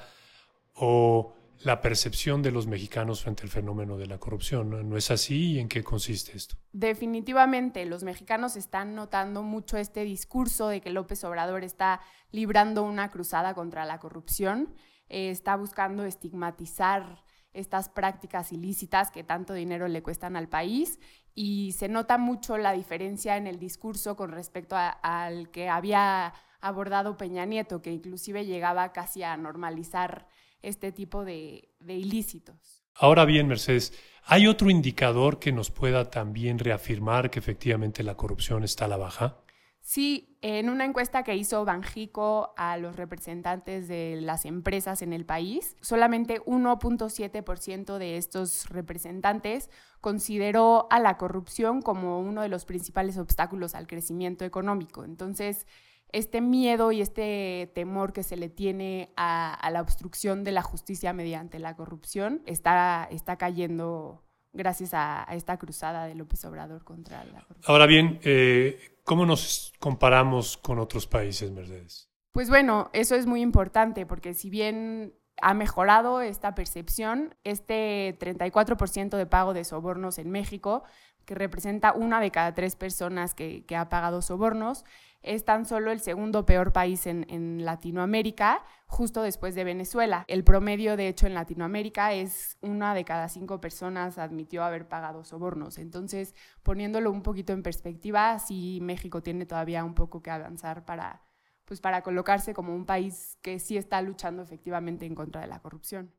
o 0.73 1.35
la 1.65 1.81
percepción 1.81 2.41
de 2.41 2.51
los 2.51 2.67
mexicanos 2.67 3.23
frente 3.23 3.43
al 3.43 3.49
fenómeno 3.49 3.97
de 3.97 4.07
la 4.07 4.17
corrupción. 4.17 4.89
¿No, 4.89 4.97
es 4.97 5.11
así? 5.11 5.53
¿Y 5.53 5.59
en 5.59 5.69
qué 5.69 5.83
consiste 5.83 6.35
esto? 6.35 6.55
Definitivamente, 6.71 7.85
los 7.85 8.03
mexicanos 8.03 8.55
están 8.55 8.95
notando 8.95 9.43
mucho 9.43 9.77
este 9.77 10.03
discurso 10.03 10.67
de 10.67 10.81
que 10.81 10.89
López 10.89 11.23
Obrador 11.23 11.63
está 11.63 12.01
librando 12.31 12.83
una 12.83 13.09
cruzada 13.11 13.53
contra 13.53 13.85
la 13.85 13.99
corrupción, 13.99 14.73
eh, 15.09 15.29
está 15.29 15.55
buscando 15.55 16.03
estigmatizar 16.03 17.23
estas 17.53 17.87
prácticas 17.87 18.51
ilícitas 18.51 19.11
que 19.11 19.23
tanto 19.23 19.53
dinero 19.53 19.87
le 19.87 20.01
cuestan 20.01 20.35
al 20.35 20.49
país 20.49 20.99
y 21.35 21.73
se 21.73 21.87
nota 21.87 22.17
mucho 22.17 22.57
la 22.57 22.73
diferencia 22.73 23.37
en 23.37 23.47
el 23.47 23.59
discurso 23.59 24.15
con 24.15 24.31
respecto 24.31 24.75
al 24.77 25.49
que 25.51 25.69
había 25.69 26.33
abordado 26.61 27.17
Peña 27.17 27.45
Nieto, 27.45 27.81
que 27.81 27.91
inclusive 27.91 28.45
llegaba 28.45 28.91
casi 28.91 29.21
a 29.23 29.35
normalizar 29.37 30.27
este 30.63 30.91
tipo 30.91 31.23
de, 31.23 31.69
ilícitos. 31.87 32.83
Ahora 32.95 33.25
bien, 33.25 33.47
Mercedes, 33.47 33.93
¿hay 34.23 34.47
otro 34.47 34.69
indicador 34.69 35.39
que 35.39 35.51
nos 35.51 35.69
pueda 35.69 36.09
también 36.09 36.57
reafirmar 36.57 37.29
que 37.29 37.39
efectivamente 37.39 38.01
la 38.03 38.15
corrupción 38.15 38.63
está 38.63 38.85
a 38.85 38.87
la 38.87 38.97
baja? 38.97 39.37
Sí, 39.81 40.37
en 40.41 40.69
una 40.69 40.85
encuesta 40.85 41.23
que 41.23 41.35
hizo 41.35 41.65
Banjico 41.65 42.53
a 42.55 42.77
los 42.77 42.95
representantes 42.95 43.89
de 43.89 44.17
las 44.21 44.45
empresas 44.45 45.01
en 45.01 45.11
el 45.11 45.25
país, 45.25 45.75
solamente 45.81 46.41
1.7% 46.45 47.97
de 47.97 48.15
estos 48.15 48.69
representantes 48.69 49.69
consideró 49.99 50.87
a 50.89 50.99
la 50.99 51.17
corrupción 51.17 51.81
como 51.81 52.21
uno 52.21 52.43
de 52.43 52.47
los 52.47 52.63
principales 52.63 53.17
obstáculos 53.17 53.75
al 53.75 53.85
crecimiento 53.85 54.45
económico. 54.45 55.03
Entonces, 55.03 55.67
este 56.13 56.41
miedo 56.41 56.91
y 56.91 57.01
este 57.01 57.71
temor 57.75 58.13
que 58.13 58.23
se 58.23 58.37
le 58.37 58.49
tiene 58.49 59.11
a, 59.17 59.69
la 59.71 59.81
obstrucción 59.81 60.43
de 60.43 60.51
la 60.51 60.61
justicia 60.61 61.11
mediante 61.11 61.59
la 61.59 61.75
corrupción 61.75 62.41
está, 62.45 63.07
está 63.11 63.37
cayendo 63.37 64.23
gracias 64.53 64.93
a, 64.93 65.25
esta 65.31 65.57
cruzada 65.57 66.05
de 66.05 66.15
López 66.15 66.45
Obrador 66.45 66.83
contra 66.83 67.25
la 67.25 67.41
corrupción. 67.41 67.63
Ahora 67.65 67.85
bien, 67.85 68.19
eh, 68.23 68.79
¿cómo 69.03 69.25
nos 69.25 69.73
comparamos 69.79 70.57
con 70.57 70.79
otros 70.79 71.07
países, 71.07 71.51
Mercedes? 71.51 72.09
Pues 72.31 72.49
bueno, 72.49 72.89
eso 72.93 73.15
es 73.15 73.25
muy 73.25 73.41
importante 73.41 74.05
porque 74.05 74.33
si 74.33 74.49
bien 74.49 75.13
ha 75.41 75.53
mejorado 75.53 76.21
esta 76.21 76.55
percepción. 76.55 77.35
Este 77.43 78.17
34% 78.19 79.17
de 79.17 79.25
pago 79.25 79.53
de 79.53 79.63
sobornos 79.63 80.17
en 80.17 80.31
México, 80.31 80.83
que 81.25 81.35
representa 81.35 81.93
una 81.93 82.19
de 82.19 82.31
cada 82.31 82.53
tres 82.53 82.75
personas 82.75 83.33
que, 83.33 83.65
que 83.65 83.75
ha 83.75 83.89
pagado 83.89 84.21
sobornos, 84.21 84.85
es 85.23 85.45
tan 85.45 85.65
solo 85.65 85.91
el 85.91 86.01
segundo 86.01 86.45
peor 86.45 86.73
país 86.73 87.07
en, 87.07 87.65
Latinoamérica, 87.65 88.63
justo 88.87 89.23
después 89.23 89.55
de 89.55 89.63
Venezuela. 89.63 90.25
El 90.27 90.43
promedio, 90.43 90.97
de 90.97 91.07
hecho, 91.07 91.25
en 91.27 91.33
Latinoamérica 91.33 92.13
es 92.13 92.57
una 92.61 92.93
de 92.93 93.05
cada 93.05 93.29
cinco 93.29 93.59
personas 93.61 94.17
admitió 94.17 94.63
haber 94.63 94.87
pagado 94.87 95.23
sobornos. 95.23 95.77
Entonces, 95.77 96.35
poniéndolo 96.61 97.09
un 97.09 97.23
poquito 97.23 97.53
en 97.53 97.63
perspectiva, 97.63 98.37
sí 98.39 98.79
México 98.81 99.23
tiene 99.23 99.45
todavía 99.45 99.83
un 99.83 99.95
poco 99.95 100.21
que 100.21 100.29
avanzar 100.29 100.85
para, 100.85 101.23
pues, 101.65 101.79
para 101.79 102.01
colocarse 102.01 102.53
como 102.53 102.75
un 102.75 102.85
país 102.85 103.37
que 103.41 103.59
sí 103.59 103.77
está 103.77 104.01
luchando 104.01 104.43
efectivamente 104.43 105.05
en 105.05 105.15
contra 105.15 105.41
de 105.41 105.47
la 105.47 105.59
corrupción. 105.59 106.11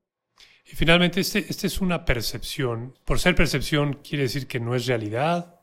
Y 0.64 0.76
finalmente, 0.76 1.20
esta 1.20 1.38
este 1.38 1.66
es 1.66 1.80
una 1.80 2.04
percepción. 2.04 2.94
Por 3.04 3.18
ser 3.18 3.34
percepción, 3.34 4.00
quiere 4.02 4.24
decir 4.24 4.46
que 4.46 4.60
no 4.60 4.74
es 4.74 4.86
realidad. 4.86 5.53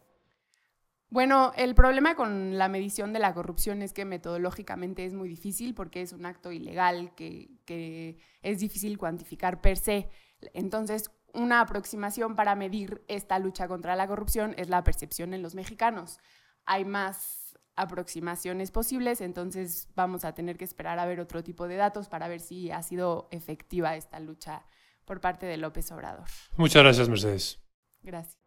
Bueno, 1.12 1.52
el 1.58 1.76
problema 1.76 2.16
con 2.16 2.58
la 2.58 2.70
medición 2.70 3.12
de 3.12 3.20
la 3.20 3.34
corrupción 3.34 3.82
es 3.82 3.92
que 3.92 4.06
metodológicamente 4.06 5.06
es 5.06 5.14
muy 5.14 5.28
difícil 5.28 5.74
porque 5.74 6.02
es 6.02 6.14
un 6.14 6.26
acto 6.26 6.54
ilegal 6.54 7.14
que, 7.16 7.50
que 7.66 8.18
es 8.42 8.60
difícil 8.60 8.98
cuantificar 8.98 9.60
per 9.60 9.76
se. 9.78 10.10
Entonces, 10.54 11.12
una 11.34 11.60
aproximación 11.60 12.38
para 12.38 12.56
medir 12.56 13.04
esta 13.10 13.40
lucha 13.40 13.68
contra 13.68 13.98
la 13.98 14.08
corrupción 14.08 14.56
es 14.58 14.70
la 14.70 14.86
percepción 14.86 15.34
en 15.34 15.42
los 15.42 15.54
mexicanos. 15.54 16.18
Hay 16.66 16.86
más 16.86 17.58
aproximaciones 17.76 18.72
posibles, 18.72 19.20
entonces 19.20 19.90
vamos 19.96 20.24
a 20.24 20.34
tener 20.34 20.58
que 20.58 20.64
esperar 20.64 20.98
a 20.98 21.06
ver 21.06 21.20
otro 21.20 21.44
tipo 21.44 21.68
de 21.68 21.76
datos 21.76 22.08
para 22.08 22.30
ver 22.30 22.40
si 22.40 22.72
ha 22.72 22.84
sido 22.84 23.28
efectiva 23.32 23.98
esta 23.98 24.22
lucha 24.22 24.66
por 25.04 25.20
parte 25.20 25.46
de 25.46 25.58
López 25.58 25.92
Obrador. 25.92 26.28
Muchas 26.56 26.84
gracias, 26.84 27.10
Mercedes. 27.10 27.60
Gracias. 28.02 28.41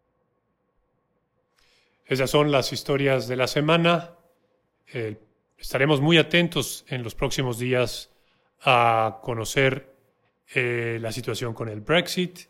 Esas 2.06 2.30
son 2.30 2.52
las 2.52 2.70
historias 2.72 3.28
de 3.28 3.36
la 3.36 3.46
semana. 3.46 4.10
Eh, 4.92 5.16
estaremos 5.56 6.02
muy 6.02 6.18
atentos 6.18 6.84
en 6.88 7.02
los 7.02 7.14
próximos 7.14 7.58
días 7.58 8.10
a 8.60 9.20
conocer 9.22 9.94
eh, 10.54 10.98
la 11.00 11.12
situación 11.12 11.54
con 11.54 11.70
el 11.70 11.80
Brexit, 11.80 12.40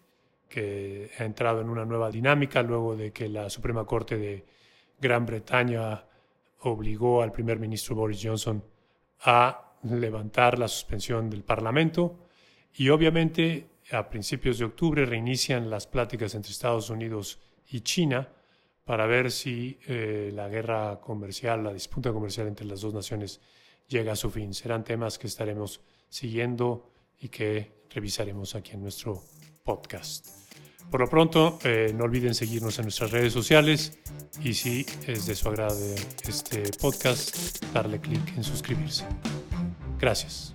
que 0.48 1.12
ha 1.18 1.24
entrado 1.24 1.60
en 1.60 1.68
una 1.68 1.84
nueva 1.84 2.10
dinámica 2.10 2.62
luego 2.64 2.96
de 2.96 3.12
que 3.12 3.28
la 3.28 3.48
Suprema 3.48 3.84
Corte 3.84 4.18
de 4.18 4.44
Gran 5.00 5.24
Bretaña 5.24 6.04
obligó 6.62 7.22
al 7.22 7.30
primer 7.30 7.60
ministro 7.60 7.94
Boris 7.94 8.20
Johnson 8.22 8.64
a 9.20 9.72
levantar 9.84 10.58
la 10.58 10.66
suspensión 10.66 11.30
del 11.30 11.44
Parlamento 11.44 12.26
y 12.74 12.88
obviamente 12.88 13.68
a 13.92 14.08
principios 14.08 14.58
de 14.58 14.64
octubre 14.64 15.06
reinician 15.06 15.70
las 15.70 15.86
pláticas 15.86 16.34
entre 16.34 16.50
Estados 16.50 16.90
Unidos 16.90 17.38
y 17.68 17.82
China 17.82 18.28
para 18.84 19.06
ver 19.06 19.30
si 19.30 19.78
eh, 19.86 20.30
la 20.32 20.48
guerra 20.48 21.00
comercial, 21.00 21.64
la 21.64 21.72
disputa 21.72 22.12
comercial 22.12 22.46
entre 22.46 22.66
las 22.66 22.80
dos 22.80 22.92
naciones 22.92 23.40
llega 23.88 24.12
a 24.12 24.16
su 24.16 24.30
fin. 24.30 24.52
Serán 24.54 24.84
temas 24.84 25.18
que 25.18 25.26
estaremos 25.26 25.80
siguiendo 26.08 26.90
y 27.18 27.28
que 27.28 27.84
revisaremos 27.90 28.54
aquí 28.54 28.72
en 28.72 28.82
nuestro 28.82 29.22
podcast. 29.62 30.28
Por 30.90 31.00
lo 31.00 31.08
pronto, 31.08 31.58
eh, 31.64 31.92
no 31.94 32.04
olviden 32.04 32.34
seguirnos 32.34 32.78
en 32.78 32.84
nuestras 32.84 33.10
redes 33.10 33.32
sociales 33.32 33.98
y 34.42 34.54
si 34.54 34.84
es 35.06 35.26
de 35.26 35.34
su 35.34 35.48
agrado 35.48 35.78
este 36.28 36.62
podcast, 36.80 37.64
darle 37.72 38.00
clic 38.00 38.36
en 38.36 38.44
suscribirse. 38.44 39.04
Gracias. 39.98 40.53